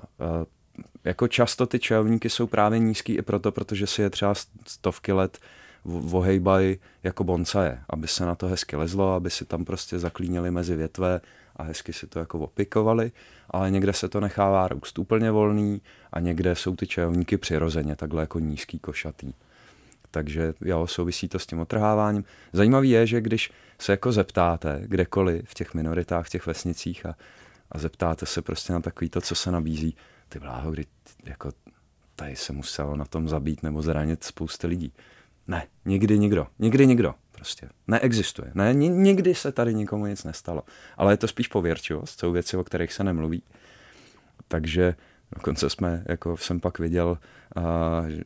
[1.05, 4.35] jako často ty čajovníky jsou právě nízký i proto, protože si je třeba
[4.67, 5.39] stovky let
[5.85, 10.77] vohejbají jako bonsaje, aby se na to hezky lezlo, aby si tam prostě zaklínili mezi
[10.77, 11.21] větve
[11.57, 13.13] a hezky si to jako opikovali,
[13.51, 15.81] ale někde se to nechává růst úplně volný
[16.13, 19.33] a někde jsou ty čajovníky přirozeně takhle jako nízký košatý.
[20.17, 22.25] Takže jo, souvisí to s tím otrháváním.
[22.53, 27.17] Zajímavý je, že když se jako zeptáte kdekoliv v těch minoritách, v těch vesnicích a,
[27.73, 29.97] a zeptáte se prostě na takový to, co se nabízí,
[30.29, 30.87] ty bláho, kdy
[31.25, 31.53] jako
[32.15, 34.93] tady se muselo na tom zabít nebo zranit spousty lidí.
[35.47, 36.47] Ne, nikdy nikdo.
[36.59, 37.15] Nikdy nikdo.
[37.33, 38.51] Prostě neexistuje.
[38.55, 40.63] Ne, nikdy se tady nikomu nic nestalo.
[40.97, 43.43] Ale je to spíš pověrčivost, jsou věci, o kterých se nemluví.
[44.49, 44.95] Takže
[45.35, 47.19] dokonce jsme, jako jsem pak viděl
[47.57, 47.61] a,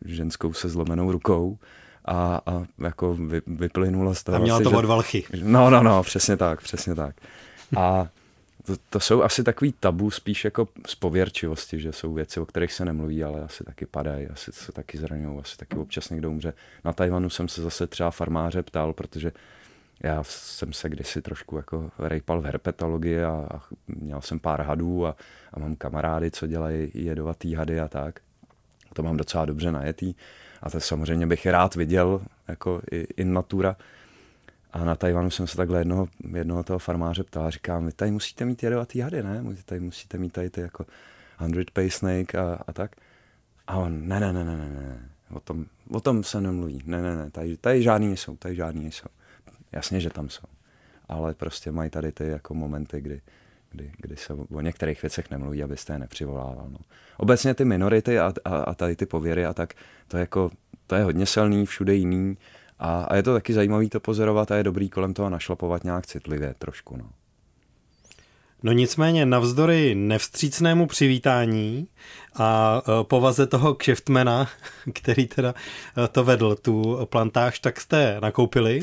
[0.04, 1.58] ženskou se zlomenou rukou
[2.04, 4.36] a, a jako vy, vyplynulo z toho.
[4.36, 4.76] A měla asi, to že...
[4.76, 5.24] od valchy.
[5.42, 7.16] No, no, no, přesně tak, přesně tak.
[7.76, 8.08] A
[8.66, 12.72] to, to jsou asi takový tabu spíš jako z pověrčivosti, že jsou věci, o kterých
[12.72, 16.52] se nemluví, ale asi taky padají, asi se taky zraňují, asi taky občas někdo umře.
[16.84, 19.32] Na Tajvanu jsem se zase třeba farmáře ptal, protože
[20.00, 25.06] já jsem se kdysi trošku jako rejpal v herpetologii a, a měl jsem pár hadů
[25.06, 25.16] a,
[25.52, 28.20] a mám kamarády, co dělají jedovatý hady a tak.
[28.92, 30.14] To mám docela dobře najetý
[30.62, 32.82] a to samozřejmě bych rád viděl jako
[33.16, 33.76] in natura,
[34.72, 38.10] a na Tajvanu jsem se takhle jednoho, jednoho toho farmáře ptal a říkám, vy tady
[38.10, 39.42] musíte mít jedovatý hady, ne?
[39.42, 40.86] Vy tady musíte mít tady ty jako
[41.48, 42.96] 100 pay snake a, a tak.
[43.66, 46.82] A on, ne, ne, ne, ne, ne, ne, o tom, o tom se nemluví.
[46.84, 49.08] Ne, ne, ne, tady, tady žádný nejsou, tady žádný nejsou.
[49.72, 50.46] Jasně, že tam jsou.
[51.08, 53.20] Ale prostě mají tady ty jako momenty, kdy,
[53.70, 56.68] kdy, kdy se o některých věcech nemluví, abyste je nepřivolával.
[56.70, 56.78] No.
[57.16, 59.74] Obecně ty minority a, a, a tady ty pověry a tak,
[60.08, 60.50] to je, jako,
[60.86, 62.36] to je hodně silný, všude jiný
[62.78, 66.06] a, a je to taky zajímavý to pozorovat a je dobrý kolem toho našlapovat nějak
[66.06, 66.96] citlivě trošku.
[66.96, 67.10] No.
[68.62, 71.88] No nicméně navzdory nevstřícnému přivítání
[72.34, 74.48] a e, povaze toho kšeftmana,
[74.92, 75.54] který teda
[76.04, 78.80] e, to vedl, tu plantáž, tak jste nakoupili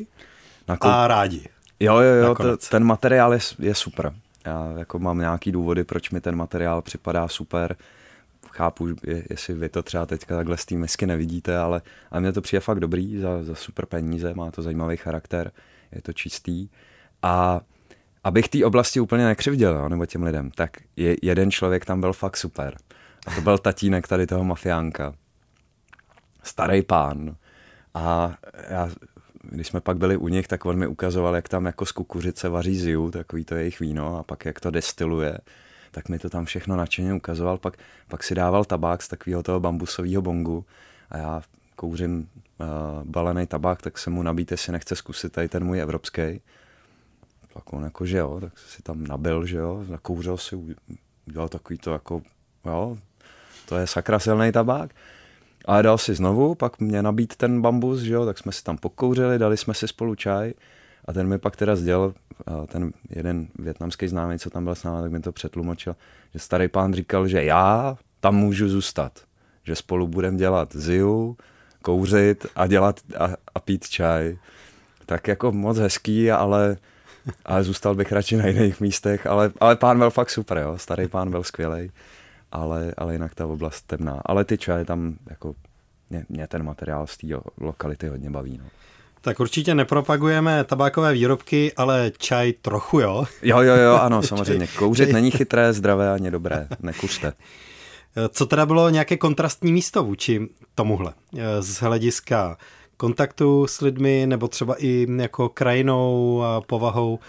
[0.81, 1.49] A rádi.
[1.79, 4.13] Jo, jo, jo, to, ten materiál je, je super.
[4.45, 7.75] Já jako mám nějaký důvody, proč mi ten materiál připadá super.
[8.51, 8.87] Chápu,
[9.29, 12.59] jestli vy to třeba teďka takhle z té misky nevidíte, ale, ale mně to přijde
[12.59, 15.51] fakt dobrý za, za super peníze, má to zajímavý charakter,
[15.91, 16.69] je to čistý.
[17.21, 17.61] A
[18.23, 22.13] abych té oblasti úplně nekřivděl, jo, nebo těm lidem, tak je, jeden člověk tam byl
[22.13, 22.77] fakt super.
[23.27, 25.13] A to byl tatínek tady toho mafiánka.
[26.43, 27.35] Starý pán.
[27.93, 28.33] A
[28.69, 28.89] já,
[29.51, 32.49] když jsme pak byli u nich, tak on mi ukazoval, jak tam jako z kukuřice
[32.49, 35.37] vaří ziu, takový to jejich víno, a pak jak to destiluje.
[35.91, 37.57] Tak mi to tam všechno nadšeně ukazoval.
[37.57, 40.65] Pak, pak si dával tabák z takového toho bambusového bongu
[41.09, 41.41] a já
[41.75, 42.29] kouřím
[42.59, 42.67] uh,
[43.03, 46.41] balený tabák, tak se mu nabíte, jestli nechce zkusit tady ten můj evropský
[47.57, 50.55] tak on jako, že jo, tak si tam nabil, že jo, zakouřil si,
[51.27, 52.21] udělal takový to jako,
[52.65, 52.97] jo,
[53.65, 54.91] to je sakra silný tabák.
[55.67, 58.77] Ale dal si znovu, pak mě nabít ten bambus, že jo, tak jsme si tam
[58.77, 60.53] pokouřili, dali jsme si spolu čaj
[61.05, 62.13] a ten mi pak teda sdělil,
[62.67, 65.95] ten jeden větnamský známý, co tam byl s námi, tak mi to přetlumočil,
[66.33, 69.11] že starý pán říkal, že já tam můžu zůstat,
[69.63, 71.37] že spolu budeme dělat ziu,
[71.81, 74.37] kouřit a dělat a, a pít čaj.
[75.05, 76.77] Tak jako moc hezký, ale
[77.45, 80.77] ale zůstal bych radši na jiných místech, ale, ale pán byl fakt super, jo.
[80.77, 81.91] starý pán byl skvělý,
[82.51, 84.21] ale, ale jinak ta oblast temná.
[84.25, 85.55] Ale ty čaje tam, jako
[86.09, 88.59] mě, mě ten materiál z té lokality hodně baví.
[88.63, 88.65] No.
[89.21, 93.25] Tak určitě nepropagujeme tabákové výrobky, ale čaj trochu, jo?
[93.41, 94.67] Jo, jo, jo, ano, samozřejmě.
[94.67, 96.67] Kouřit není chytré, zdravé ani dobré.
[96.79, 97.33] Nekuřte.
[98.29, 101.13] Co teda bylo nějaké kontrastní místo vůči tomuhle?
[101.59, 102.57] Z hlediska
[102.97, 107.19] kontaktu s lidmi nebo třeba i jako krajinou a povahou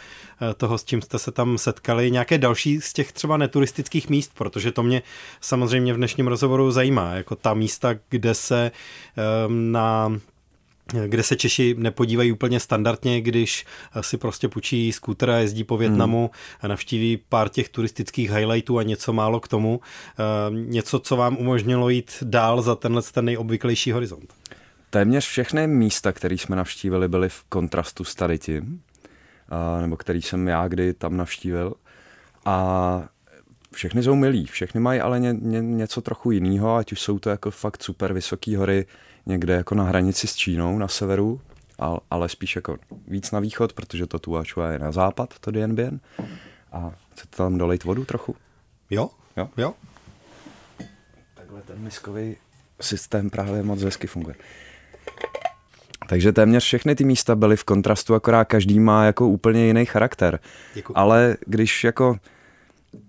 [0.51, 4.33] eh, toho, s čím jste se tam setkali, nějaké další z těch třeba neturistických míst,
[4.35, 5.03] protože to mě
[5.41, 8.71] samozřejmě v dnešním rozhovoru zajímá, jako ta místa, kde se
[9.17, 10.13] ehm, na
[11.07, 13.67] kde se Češi nepodívají úplně standardně, když
[14.01, 16.59] si prostě půjčí skúter a jezdí po Větnamu hmm.
[16.61, 19.81] a navštíví pár těch turistických highlightů a něco málo k tomu.
[20.19, 24.35] Ehm, něco, co vám umožnilo jít dál za tenhle ten nejobvyklejší horizont.
[24.91, 28.83] Téměř všechny místa, které jsme navštívili, byly v kontrastu s tady tím,
[29.81, 31.75] nebo který jsem já kdy tam navštívil.
[32.45, 33.09] A
[33.75, 37.31] všechny jsou milí, všechny mají ale ně, ně, něco trochu jiného, ať už jsou to
[37.31, 38.87] jako fakt super vysoké hory
[39.27, 41.41] někde jako na hranici s Čínou na severu,
[42.11, 42.77] ale spíš jako
[43.09, 46.01] víc na východ, protože to Tuačua je na západ, to Dien Bien.
[46.73, 48.37] A chcete tam dolejt vodu trochu?
[48.91, 49.75] Jo, jo, jo.
[51.35, 52.37] Takhle ten miskový
[52.81, 54.37] systém právě moc hezky funguje.
[56.09, 60.41] Takže téměř všechny ty místa byly v kontrastu, akorát každý má jako úplně jiný charakter.
[60.75, 60.93] Děkuji.
[60.97, 62.17] Ale když jako,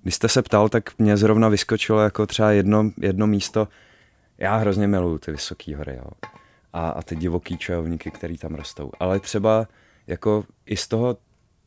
[0.03, 3.67] když jste se ptal, tak mě zrovna vyskočilo jako třeba jedno, jedno místo,
[4.38, 6.09] já hrozně miluju ty vysoké hory, jo.
[6.73, 8.91] A, a ty divoký čajovníky, který tam rostou.
[8.99, 9.67] Ale třeba
[10.07, 11.17] jako i z toho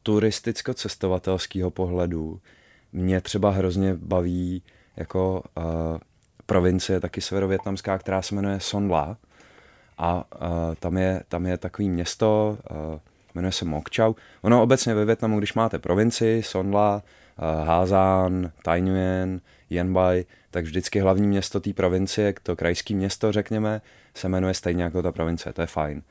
[0.02, 2.40] turisticko-cestovatelského pohledu
[2.92, 4.62] mě třeba hrozně baví
[4.96, 5.64] jako uh,
[6.46, 9.16] provincie taky severovětnamská, která se jmenuje Sonla,
[9.98, 12.76] a uh, tam, je, tam je takový město, uh,
[13.35, 14.14] jmenuje se Mokchau.
[14.42, 17.02] Ono obecně ve Větnamu, když máte provincii, Sonla,
[17.38, 23.81] uh, Házán, Tai Nguyen, Yanbai, tak vždycky hlavní město té provincie, to krajské město, řekněme,
[24.14, 26.02] se jmenuje stejně jako ta provincie, to je fajn.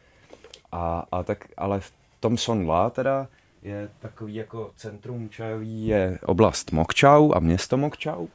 [0.72, 3.28] A, a tak, ale v tom Sonla teda
[3.64, 8.28] je takový jako centrum čajový, je oblast Mokchau a město Mokchau.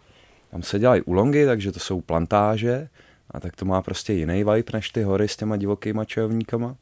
[0.51, 2.89] Tam se dělají ulongy, takže to jsou plantáže,
[3.31, 6.77] a tak to má prostě jiný vibe než ty hory s těma divokýma čajovníkama.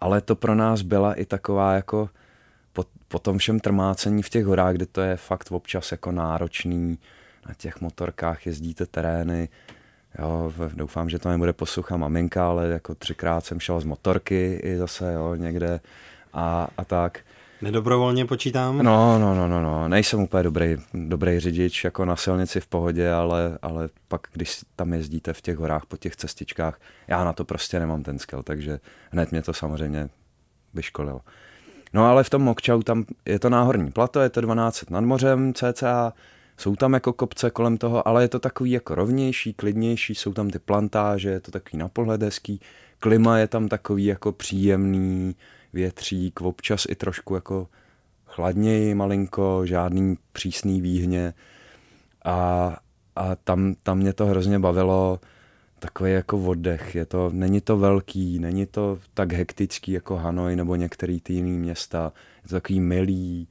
[0.00, 2.10] Ale to pro nás byla i taková jako
[2.72, 6.98] po, po tom všem trmácení v těch horách, kde to je fakt občas jako náročný,
[7.48, 9.48] na těch motorkách jezdíte terény,
[10.18, 14.76] jo, doufám, že to nebude poslucha maminka, ale jako třikrát jsem šel z motorky i
[14.76, 15.80] zase, jo, někde
[16.32, 17.20] a, a tak.
[17.62, 18.78] Nedobrovolně počítám?
[18.78, 19.88] No, no, no, no, no.
[19.88, 24.92] Nejsem úplně dobrý, dobrý řidič, jako na silnici v pohodě, ale, ale pak, když tam
[24.92, 28.80] jezdíte v těch horách, po těch cestičkách, já na to prostě nemám ten skill, takže
[29.10, 30.08] hned mě to samozřejmě
[30.74, 31.20] vyškolilo.
[31.92, 35.54] No ale v tom Mokčau tam je to náhorní plato, je to 12 nad mořem
[35.54, 36.12] cca,
[36.56, 40.50] jsou tam jako kopce kolem toho, ale je to takový jako rovnější, klidnější, jsou tam
[40.50, 42.60] ty plantáže, je to takový na pohled hezký,
[42.98, 45.34] klima je tam takový jako příjemný,
[45.72, 47.68] větřík, občas i trošku jako
[48.26, 51.34] chladněji malinko, žádný přísný výhně.
[52.24, 52.76] A,
[53.16, 55.20] a tam, tam mě to hrozně bavilo,
[55.78, 60.76] takový jako oddech, je to, není to velký, není to tak hektický jako Hanoj nebo
[60.76, 62.12] některý ty jiný města,
[62.42, 63.48] je to takový milý,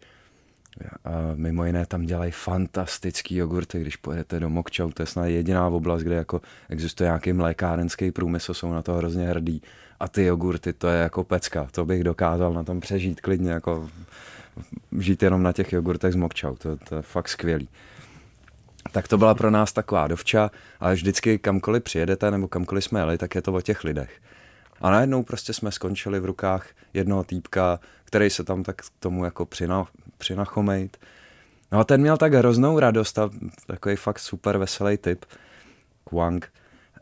[1.06, 5.68] A mimo jiné tam dělají fantastický jogurty, když pojedete do Mokčau, to je snad jediná
[5.68, 9.62] oblast, kde jako existuje nějaký mlékárenský průmysl, jsou na to hrozně hrdí.
[10.00, 13.90] A ty jogurty, to je jako pecka, to bych dokázal na tom přežít klidně, jako
[15.00, 17.70] žít jenom na těch jogurtech z Mokčau, to, to je fakt skvělý.
[18.92, 23.18] Tak to byla pro nás taková dovča, ale vždycky kamkoliv přijedete nebo kamkoliv jsme jeli,
[23.18, 24.22] tak je to o těch lidech.
[24.82, 29.26] A najednou prostě jsme skončili v rukách jednoho týpka, který se tam tak k tomu
[29.26, 29.88] jako přina,
[30.18, 30.98] přinachomejt.
[31.72, 33.30] No a ten měl tak hroznou radost a
[33.68, 35.26] takový fakt super veselý typ,
[36.04, 36.52] Kwang,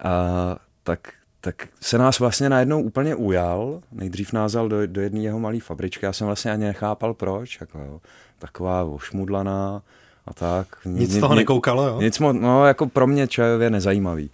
[0.03, 1.13] a tak,
[1.45, 3.81] tak se nás vlastně najednou úplně ujal.
[3.91, 7.57] Nejdřív nás dal do, do jedné jeho malé fabričky, já jsem vlastně ani nechápal proč,
[7.61, 8.01] jako jo,
[8.39, 9.81] taková ošmudlaná
[10.27, 10.67] a tak.
[10.85, 12.01] Nic z toho nekoukalo, jo?
[12.01, 14.29] Nic, no jako pro mě čajově nezajímavý.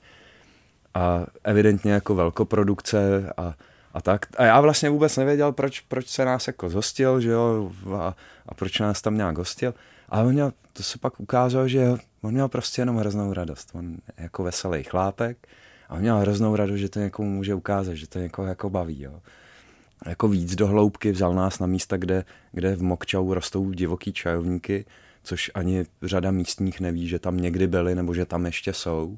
[0.94, 3.54] A evidentně jako velkoprodukce a
[3.94, 4.26] a tak.
[4.38, 8.54] A já vlastně vůbec nevěděl, proč, proč se nás jako zhostil, že jo, a, a
[8.54, 9.74] proč nás tam nějak hostil.
[10.10, 13.70] Ale on měl, to se pak ukázalo, že on měl prostě jenom hroznou radost.
[13.74, 15.48] On jako veselý chlápek
[15.92, 19.22] a měl hroznou radost, že to někomu může ukázat, že to někoho jako baví, jo.
[20.06, 24.86] Jako víc do hloubky vzal nás na místa, kde, kde v Mokčau rostou divoký čajovníky,
[25.24, 29.18] což ani řada místních neví, že tam někdy byli nebo že tam ještě jsou.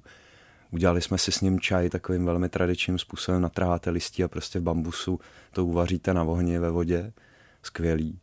[0.71, 4.63] Udělali jsme si s ním čaj takovým velmi tradičním způsobem, natrháte listí a prostě v
[4.63, 5.19] bambusu
[5.51, 7.13] to uvaříte na ohni ve vodě.
[7.63, 8.19] Skvělý.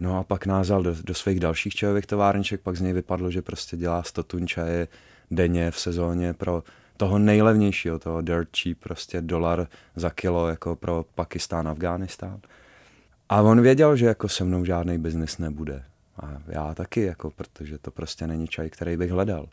[0.00, 3.42] No a pak názal do, do svých dalších čajových továrniček, pak z něj vypadlo, že
[3.42, 4.88] prostě dělá 100 tun čaje
[5.30, 6.62] denně v sezóně pro
[6.96, 12.40] toho nejlevnějšího, toho dirt cheap, prostě dolar za kilo jako pro Pakistán, Afghánistán.
[13.28, 15.84] A on věděl, že jako se mnou žádný biznis nebude.
[16.22, 19.48] A já taky, jako, protože to prostě není čaj, který bych hledal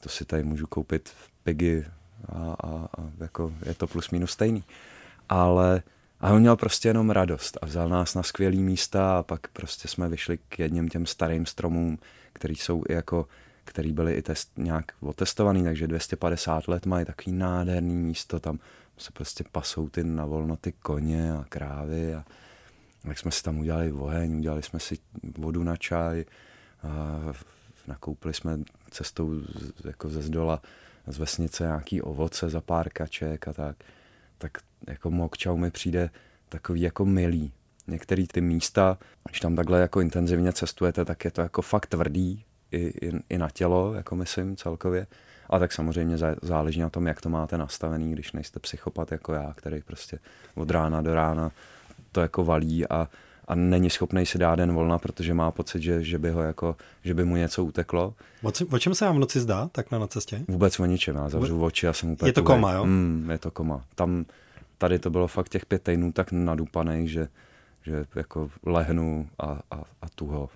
[0.00, 1.84] to si tady můžu koupit v Piggy
[2.28, 4.64] a, a, a jako je to plus minus stejný.
[5.28, 5.82] Ale
[6.20, 9.88] a on měl prostě jenom radost a vzal nás na skvělý místa a pak prostě
[9.88, 11.98] jsme vyšli k jedním těm starým stromům,
[12.32, 13.28] který jsou i jako
[13.66, 18.58] který byly i test, nějak otestovaný, takže 250 let mají takový nádherný místo, tam
[18.98, 22.24] se prostě pasou ty na volno ty koně a krávy a
[23.02, 24.98] tak jsme si tam udělali oheň, udělali jsme si
[25.38, 26.24] vodu na čaj,
[26.82, 27.20] a
[27.86, 28.58] nakoupili jsme
[28.90, 29.32] cestou
[29.84, 30.62] jako ze zdola
[31.06, 33.76] z vesnice nějaký ovoce za pár kaček a tak,
[34.38, 36.10] tak jako Mokčau mi přijde
[36.48, 37.52] takový jako milý.
[37.86, 38.98] Některé ty místa,
[39.28, 42.44] když tam takhle jako intenzivně cestujete, tak je to jako fakt tvrdý
[42.76, 45.06] i, i, i na tělo, jako myslím celkově.
[45.50, 49.54] A tak samozřejmě záleží na tom, jak to máte nastavený, když nejste psychopat jako já,
[49.56, 50.18] který prostě
[50.54, 51.50] od rána do rána
[52.12, 53.08] to jako valí a
[53.48, 56.76] a není schopný si dát den volna, protože má pocit, že, že, by, ho jako,
[57.04, 58.14] že by mu něco uteklo.
[58.42, 60.44] O, o čem se vám v noci zdá, tak na cestě?
[60.48, 62.28] Vůbec o ničem, já zavřu oči a jsem úplně...
[62.28, 62.84] Je to koma, jo?
[62.84, 63.84] Mm, je to koma.
[63.94, 64.24] Tam,
[64.78, 67.28] tady to bylo fakt těch pět týdnů tak nadupaný, že,
[67.82, 70.48] že jako lehnu a, a, a tuho.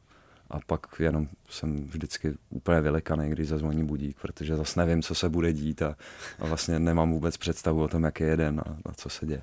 [0.51, 5.28] A pak jenom jsem vždycky úplně vylekaný, když zazvoní budík, protože zase nevím, co se
[5.28, 5.96] bude dít a,
[6.38, 9.42] a vlastně nemám vůbec představu o tom, jak je jeden a, a co se děje.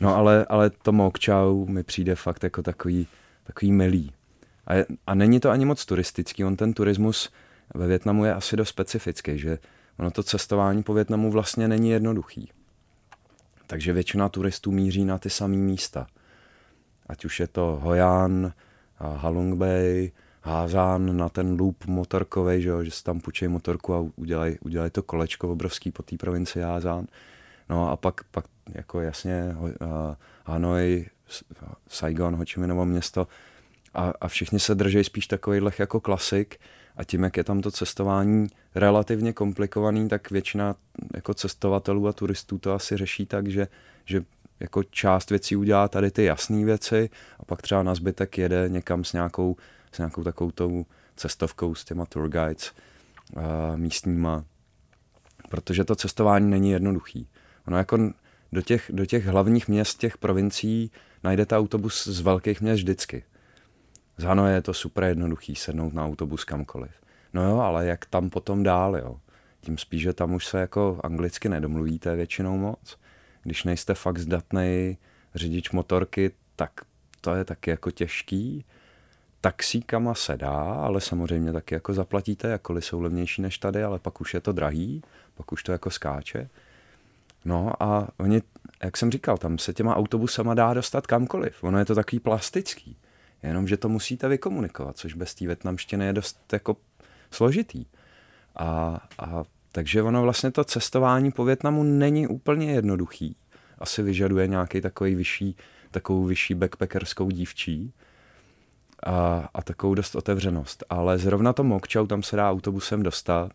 [0.00, 3.06] No ale, ale to Mokčau mi přijde fakt jako takový,
[3.44, 4.12] takový milý.
[4.66, 7.30] A, je, a není to ani moc turistický, on ten turismus
[7.74, 9.58] ve Větnamu je asi dost specifický, že
[9.98, 12.50] ono to cestování po Větnamu vlastně není jednoduchý.
[13.66, 16.06] Takže většina turistů míří na ty samé místa.
[17.06, 18.52] Ať už je to Hoyan,
[18.98, 24.58] Halong Bay, Házán na ten loop motorkový, že, že si tam půjčej motorku a udělají
[24.60, 27.06] udělaj to kolečko obrovský po té provinci Házán.
[27.68, 29.70] No a pak, pak jako jasně uh,
[30.44, 31.06] Hanoi,
[31.88, 33.26] Saigon, Ho Chi město
[33.94, 36.60] a, a všichni se drží spíš takovýhlech jako klasik
[36.96, 40.74] a tím, jak je tam to cestování relativně komplikovaný, tak většina
[41.14, 43.68] jako cestovatelů a turistů to asi řeší tak, že,
[44.04, 44.24] že
[44.60, 49.04] jako část věcí udělá tady ty jasné věci a pak třeba na zbytek jede někam
[49.04, 49.56] s nějakou,
[49.92, 50.86] s nějakou takovou tou
[51.16, 52.72] cestovkou s těma tour guides
[53.36, 53.42] uh,
[53.76, 54.44] místníma,
[55.50, 57.28] protože to cestování není jednoduchý.
[57.66, 57.98] Ono jako
[58.52, 60.90] do těch, do těch hlavních měst, těch provincií
[61.24, 63.24] najdete autobus z velkých měst vždycky.
[64.18, 66.90] Z Hanoje je to super jednoduchý sednout na autobus kamkoliv.
[67.32, 69.16] No jo, ale jak tam potom dál, jo?
[69.60, 72.98] Tím spíš, že tam už se jako anglicky nedomluvíte většinou moc.
[73.44, 74.98] Když nejste fakt zdatný
[75.34, 76.70] řidič motorky, tak
[77.20, 78.64] to je taky jako těžký.
[79.40, 84.20] Taxíkama se dá, ale samozřejmě taky jako zaplatíte, jakkoliv jsou levnější než tady, ale pak
[84.20, 85.02] už je to drahý,
[85.34, 86.48] pak už to jako skáče.
[87.44, 88.42] No a oni,
[88.82, 91.64] jak jsem říkal, tam se těma autobusama dá dostat kamkoliv.
[91.64, 92.96] Ono je to takový plastický.
[93.42, 96.76] Jenom, že to musíte vykomunikovat, což bez té větnamštiny je dost jako
[97.30, 97.86] složitý.
[98.56, 99.44] A, a
[99.74, 103.36] takže ono vlastně to cestování po Větnamu není úplně jednoduchý.
[103.78, 105.56] Asi vyžaduje nějaký takový vyšší,
[105.90, 107.92] takovou vyšší backpackerskou dívčí.
[109.06, 110.84] a, a takovou dost otevřenost.
[110.90, 113.52] Ale zrovna to Mokčau, tam se dá autobusem dostat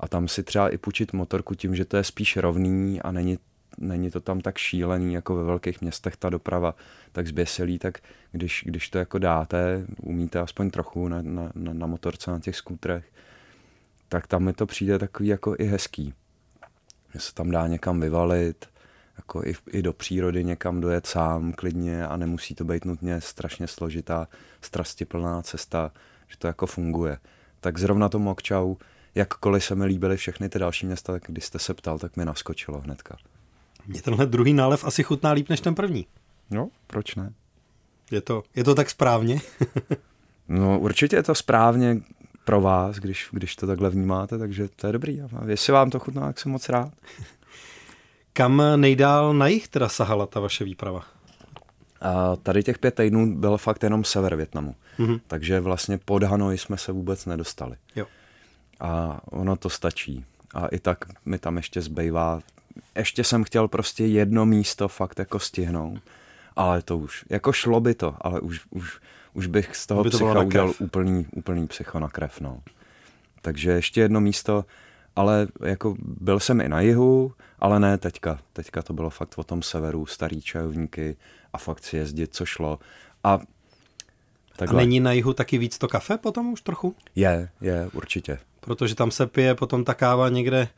[0.00, 3.38] a tam si třeba i půjčit motorku tím, že to je spíš rovný a není,
[3.78, 6.74] není to tam tak šílený jako ve velkých městech ta doprava,
[7.12, 7.98] tak zběsilý, tak
[8.32, 12.56] když, když to jako dáte, umíte aspoň trochu na, na, na, na motorce, na těch
[12.56, 13.04] skútrech,
[14.12, 16.14] tak tam mi to přijde takový jako i hezký.
[17.14, 18.66] Že se tam dá někam vyvalit,
[19.16, 23.66] jako i, i do přírody někam dojet sám klidně a nemusí to být nutně strašně
[23.66, 24.28] složitá,
[24.60, 25.92] strastiplná cesta,
[26.28, 27.18] že to jako funguje.
[27.60, 28.74] Tak zrovna to Mokčau,
[29.14, 32.24] jakkoliv se mi líbily všechny ty další města, tak když jste se ptal, tak mi
[32.24, 33.16] naskočilo hnedka.
[33.86, 36.06] Mně tenhle druhý nálev asi chutná líp než ten první.
[36.50, 37.32] No, proč ne?
[38.10, 39.40] Je to, je to tak správně?
[40.48, 42.00] no určitě je to správně
[42.44, 45.20] pro vás, když, když to takhle vnímáte, takže to je dobrý.
[45.20, 46.92] A jestli vám to chutná, tak jsem moc rád.
[48.32, 51.04] Kam nejdál na jich teda sahala ta vaše výprava?
[52.00, 54.74] A tady těch pět týdnů byl fakt jenom sever Větnamu.
[54.98, 55.20] Mm-hmm.
[55.26, 57.76] Takže vlastně pod Hanoi jsme se vůbec nedostali.
[57.96, 58.06] Jo.
[58.80, 60.24] A ono to stačí.
[60.54, 62.40] A i tak mi tam ještě zbývá.
[62.96, 65.98] Ještě jsem chtěl prostě jedno místo fakt jako stihnout.
[66.56, 69.00] Ale to už, jako šlo by to, ale už, už,
[69.34, 72.40] už bych z toho by to psycha udělal úplný, úplný psycho na krev.
[72.40, 72.62] No.
[73.42, 74.64] Takže ještě jedno místo,
[75.16, 78.38] ale jako byl jsem i na jihu, ale ne teďka.
[78.52, 81.16] Teďka to bylo fakt o tom severu, starý čajovníky
[81.52, 82.78] a fakt si jezdit, co šlo.
[83.24, 83.40] A
[84.56, 84.82] Takhle.
[84.82, 86.94] A není na jihu taky víc to kafe potom už trochu?
[87.14, 88.38] Je, je, určitě.
[88.64, 90.68] Protože tam se pije potom ta káva někde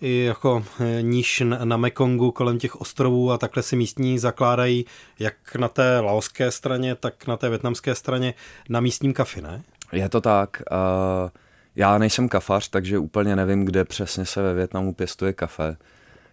[0.00, 4.84] i jako eh, níž na Mekongu kolem těch ostrovů a takhle si místní zakládají
[5.18, 8.34] jak na té laoské straně, tak na té větnamské straně
[8.68, 9.62] na místním kafi, ne?
[9.92, 10.62] Je to tak.
[10.70, 11.30] Uh,
[11.76, 15.76] já nejsem kafař, takže úplně nevím, kde přesně se ve Větnamu pěstuje kafe.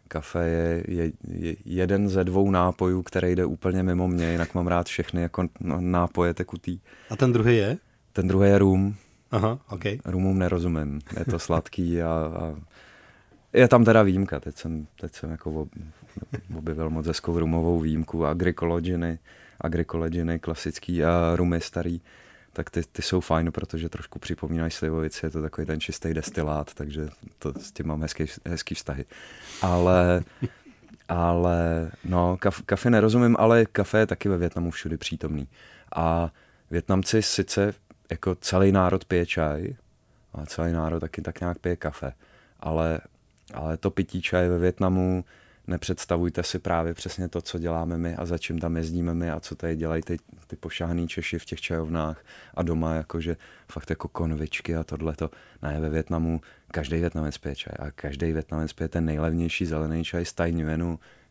[0.07, 4.67] Kafe je, je, je jeden ze dvou nápojů, který jde úplně mimo mě, jinak mám
[4.67, 5.47] rád všechny jako
[5.79, 6.79] nápoje tekutý.
[7.09, 7.77] A ten druhý je?
[8.13, 8.95] Ten druhý je rum.
[9.35, 9.83] Aha, ok.
[10.05, 10.99] Rumům nerozumím.
[11.19, 12.55] Je to sladký a, a
[13.53, 14.39] je tam teda výjimka.
[14.39, 15.67] Teď jsem, teď jsem jako
[16.57, 18.25] objevil moc hezkou rumovou výjimku.
[18.25, 19.19] Agricologiny,
[19.61, 22.01] agricologiny klasický a rumy starý
[22.53, 26.73] tak ty, ty jsou fajn, protože trošku připomínají slivovici, je to takový ten čistý destilát,
[26.73, 27.07] takže
[27.39, 29.05] to, s tím mám hezký, hezký vztahy.
[29.61, 30.23] Ale,
[31.09, 35.47] ale no, kaf, kafe nerozumím, ale kafe je taky ve Větnamu všude přítomný.
[35.95, 36.31] A
[36.71, 37.73] Větnamci sice
[38.11, 39.75] jako celý národ pije čaj,
[40.33, 42.13] a celý národ taky tak nějak pije kafe,
[42.59, 42.99] ale,
[43.53, 45.25] ale to pití čaje ve Větnamu
[45.67, 49.39] nepředstavujte si právě přesně to, co děláme my a za čím tam jezdíme my a
[49.39, 53.37] co tady dělají ty, ty pošahaný Češi v těch čajovnách a doma, jakože
[53.71, 55.31] fakt jako konvičky a tohleto.
[55.61, 60.25] Ne, ve Větnamu každý Větnamec pije čaj a každý Větnamec pije ten nejlevnější zelený čaj
[60.25, 60.51] z Tai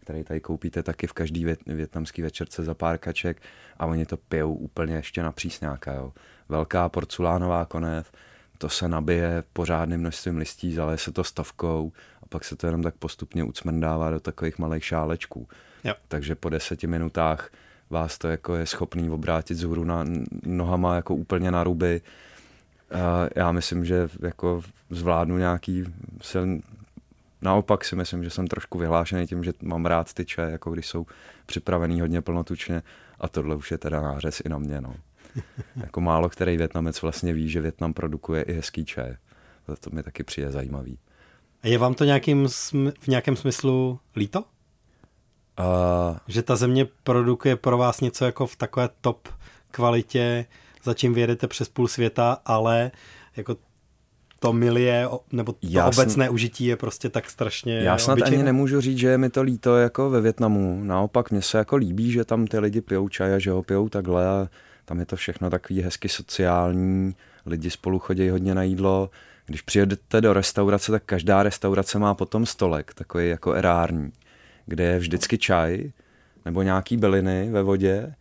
[0.01, 3.43] který tady koupíte taky v každý vět, větnamský večerce za pár kaček
[3.79, 6.13] a oni to pijou úplně ještě na přísňáka, jo.
[6.49, 8.13] Velká porculánová konev,
[8.59, 11.93] to se nabije pořádným množstvím listí, zaleje se to stovkou
[12.23, 15.49] a pak se to jenom tak postupně ucmrdává do takových malých šálečků.
[15.85, 15.95] Jo.
[16.09, 17.51] Takže po deseti minutách
[17.91, 20.05] vás to jako je schopný obrátit zhůru na
[20.47, 22.01] nohama jako úplně na ruby.
[23.37, 25.85] Já myslím, že jako zvládnu nějaký
[26.23, 26.63] silný,
[27.43, 30.87] Naopak si myslím, že jsem trošku vyhlášený tím, že mám rád ty čaje, jako když
[30.87, 31.07] jsou
[31.47, 32.83] připravený hodně plnotučně
[33.21, 34.81] a tohle už je teda nářez i na mě.
[34.81, 34.95] No.
[35.77, 39.17] Jako málo který Větnamec vlastně ví, že Větnam produkuje i hezký čaj.
[39.81, 40.99] To mi taky přijde zajímavý.
[41.63, 42.49] A je vám to nějakým,
[43.01, 44.41] v nějakém smyslu líto?
[44.41, 49.29] Uh, že ta země produkuje pro vás něco jako v takové top
[49.71, 50.47] kvalitě,
[50.85, 52.91] za čím vyjedete přes půl světa, ale
[53.37, 53.57] jako
[54.39, 58.37] to milie, nebo to já obecné užití je prostě tak strašně Já snad obyčejné.
[58.37, 60.81] ani nemůžu říct, že je mi to líto jako ve Větnamu.
[60.85, 63.89] Naopak mně se jako líbí, že tam ty lidi pijou čaj a že ho pijou
[63.89, 64.49] takhle a
[64.85, 67.15] tam je to všechno takový hezky sociální,
[67.47, 69.11] lidi spolu chodí hodně na jídlo.
[69.47, 74.13] Když přijedete do restaurace, tak každá restaurace má potom stolek, takový jako erární,
[74.67, 75.91] kde je vždycky čaj
[76.45, 78.15] nebo nějaký byliny ve vodě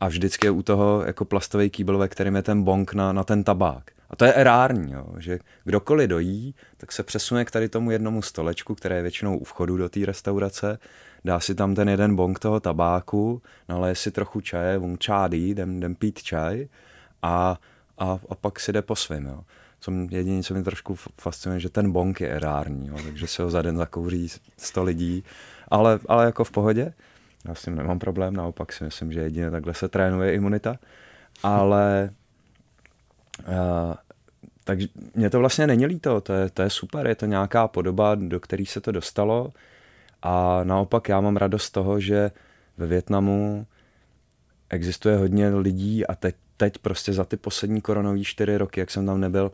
[0.00, 3.24] a vždycky je u toho jako plastový kýbl, ve kterém je ten bonk na, na
[3.24, 3.90] ten tabák.
[4.10, 8.22] A to je erární, jo, že kdokoliv dojí, tak se přesune k tady tomu jednomu
[8.22, 10.78] stolečku, které je většinou u vchodu do té restaurace,
[11.26, 15.76] dá si tam ten jeden bong toho tabáku, naleje si trochu čaje, vung čádý, jdem,
[15.76, 16.68] jdem pít čaj
[17.22, 17.58] a,
[17.98, 19.26] a, a pak si jde po svým.
[19.26, 19.40] Jo.
[19.80, 23.50] Co jediné, co mě trošku fascinuje, že ten bong je erární, jo, takže se ho
[23.50, 25.24] za den zakouří 100 lidí,
[25.68, 26.92] ale, ale jako v pohodě.
[27.48, 30.78] Já s tím nemám problém, naopak si myslím, že jedině takhle se trénuje imunita.
[31.42, 32.10] Ale
[33.48, 33.94] uh,
[34.64, 38.14] takže mě to vlastně není líto, to je, to je super, je to nějaká podoba,
[38.14, 39.52] do které se to dostalo
[40.22, 42.30] a naopak já mám radost z toho, že
[42.76, 43.66] ve Větnamu
[44.70, 49.06] existuje hodně lidí a teď teď prostě za ty poslední koronové čtyři roky, jak jsem
[49.06, 49.52] tam nebyl,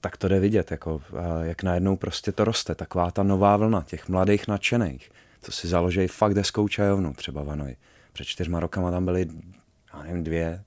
[0.00, 1.02] tak to jde vidět, jako,
[1.42, 5.10] jak najednou prostě to roste, taková ta nová vlna těch mladých nadšených,
[5.42, 7.76] co si založí fakt deskou čajovnu, třeba Vanoj.
[8.12, 9.28] Před čtyřma rokama tam byly,
[9.94, 10.64] já nevím, dvě.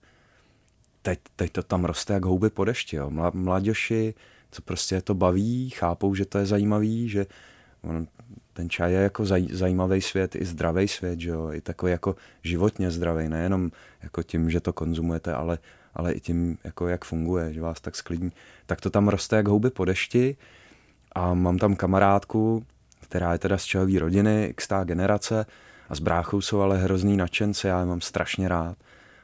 [1.01, 3.11] Teď, teď to tam roste jak houby po dešti, jo.
[3.33, 4.13] Mladěši,
[4.51, 7.25] co prostě to baví, chápou, že to je zajímavý, že
[7.89, 8.07] on,
[8.53, 12.15] ten čaj je jako zaj, zajímavý svět, i zdravý svět, že jo, i takový jako
[12.43, 13.71] životně zdravý, nejenom
[14.03, 15.57] jako tím, že to konzumujete, ale,
[15.93, 18.31] ale i tím, jako jak funguje, že vás tak sklidní.
[18.65, 20.37] Tak to tam roste jak houby po dešti
[21.15, 22.65] a mám tam kamarádku,
[23.01, 25.45] která je teda z čajové rodiny, x generace
[25.89, 28.77] a s bráchou jsou ale hrozný nadšenci, já je mám strašně rád.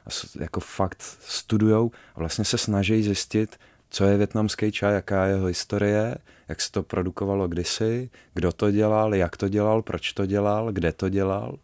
[0.06, 0.10] A
[0.40, 3.58] jako fakt studujou a vlastně se snaží zjistit,
[3.90, 6.16] co je větnamský čaj, jaká je jeho historie,
[6.52, 10.92] jak se to produkovalo kdysi, kdo to dělal, jak to dělal, proč to dělal, kde
[10.92, 11.58] to dělal,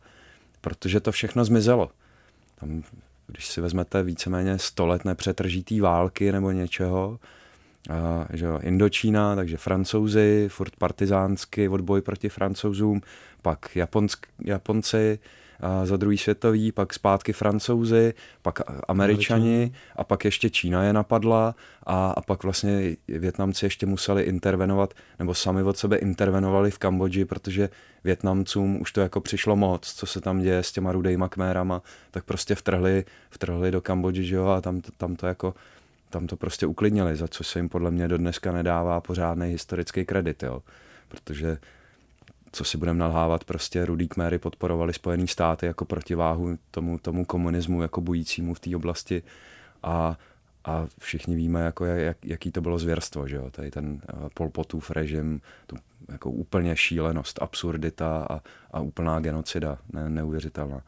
[0.62, 1.92] protože to všechno zmizelo.
[2.56, 2.84] Tam,
[3.28, 7.20] když si vezmete víceméně 100 let nepřetržitý války nebo něčeho,
[7.90, 13.02] a, že jo, Indočína, takže francouzi, furt partizánsky odboj proti francouzům,
[13.42, 15.20] pak Japonsk, Japonci,
[15.84, 21.56] za druhý světový, pak zpátky francouzi, pak američani a pak ještě Čína je napadla
[21.86, 27.26] a, a pak vlastně Větnamci ještě museli intervenovat, nebo sami od sebe intervenovali v Kambodži,
[27.26, 27.70] protože
[28.04, 31.82] Větnamcům už to jako přišlo moc, co se tam děje s těma rudejma kmérama,
[32.12, 35.54] tak prostě vtrhli, vtrhli do Kambodži, že jo, a tam, tam to jako
[36.10, 40.06] tam to prostě uklidnili, za co se jim podle mě do dneska nedává pořádný historický
[40.06, 40.64] kredit, jo.
[41.08, 41.58] Protože
[42.58, 47.82] co si budeme nalhávat, prostě rudý kméry podporovali Spojené státy jako protiváhu tomu, tomu komunismu
[47.82, 49.24] jako bujícímu v té oblasti
[49.84, 50.18] a,
[50.66, 53.50] a všichni víme, jako jak, jaký to bylo zvěrstvo, že jo?
[53.52, 55.76] Tady ten eh, Polpotův režim, tu
[56.12, 58.42] jako úplně šílenost, absurdita a,
[58.72, 60.82] a úplná genocida, ne, neuvěřitelná.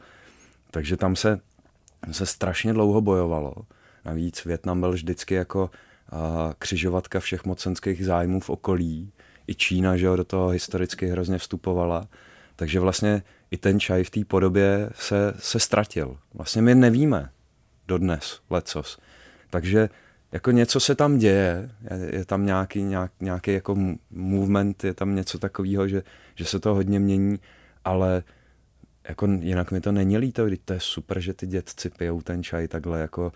[0.70, 1.40] Takže tam se,
[2.10, 3.54] se strašně dlouho bojovalo.
[4.04, 5.70] Navíc Větnam byl vždycky jako
[6.12, 9.12] a, křižovatka všech mocenských zájmů v okolí
[9.50, 12.08] i Čína, že jo, do toho historicky hrozně vstupovala.
[12.56, 16.16] Takže vlastně i ten čaj v té podobě se, se ztratil.
[16.34, 17.30] Vlastně my nevíme
[17.88, 18.98] dodnes lecos.
[19.50, 19.88] Takže
[20.32, 23.76] jako něco se tam děje, je, je tam nějaký, nějak, nějaký jako
[24.10, 26.02] movement, je tam něco takového, že,
[26.34, 27.38] že se to hodně mění,
[27.84, 28.22] ale
[29.08, 32.42] jako jinak mi to není líto, když to je super, že ty dětci pijou ten
[32.42, 33.32] čaj takhle jako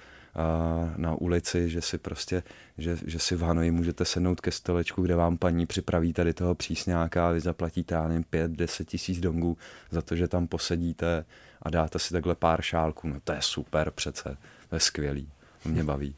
[0.97, 2.43] na ulici, že si prostě,
[2.79, 6.55] že, že si v Hanoji můžete sednout ke stolečku, kde vám paní připraví tady toho
[6.55, 9.57] přísňáka a vy zaplatíte, já nevím, pět, deset tisíc dongů
[9.91, 11.25] za to, že tam posedíte
[11.63, 13.09] a dáte si takhle pár šálků.
[13.09, 14.37] No to je super přece,
[14.69, 15.29] to je skvělý,
[15.63, 16.15] to mě baví.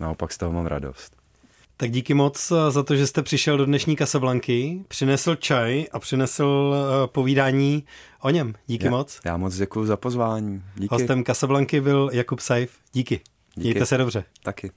[0.00, 1.19] Naopak z toho mám radost.
[1.80, 5.98] Tak díky moc eh, za to, že jste přišel do dnešní Kasablanky, přinesl čaj a
[5.98, 7.84] přinesl uh, povídání
[8.22, 8.54] o něm.
[8.66, 9.20] Díky já, moc.
[9.24, 10.62] Já moc děkuji za pozvání.
[10.76, 10.94] Díky.
[10.94, 12.70] Hostem Kasablanky byl Jakub Saif.
[12.92, 13.20] Díky.
[13.54, 13.60] Díky.
[13.60, 14.24] Mějte se dobře.
[14.42, 14.70] Taky.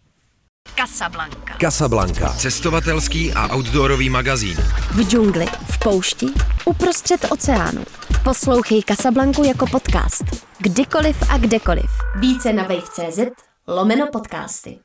[0.76, 1.58] Casablanca.
[1.62, 2.30] Casablanca.
[2.30, 4.58] Cestovatelský a outdoorový magazín.
[4.92, 6.26] V džungli, v poušti,
[6.66, 7.84] uprostřed oceánu.
[8.24, 10.24] Poslouchej Casablanku jako podcast.
[10.58, 11.90] Kdykoliv a kdekoliv.
[12.20, 13.20] Více na wave.cz
[13.68, 14.80] lomeno podcasty.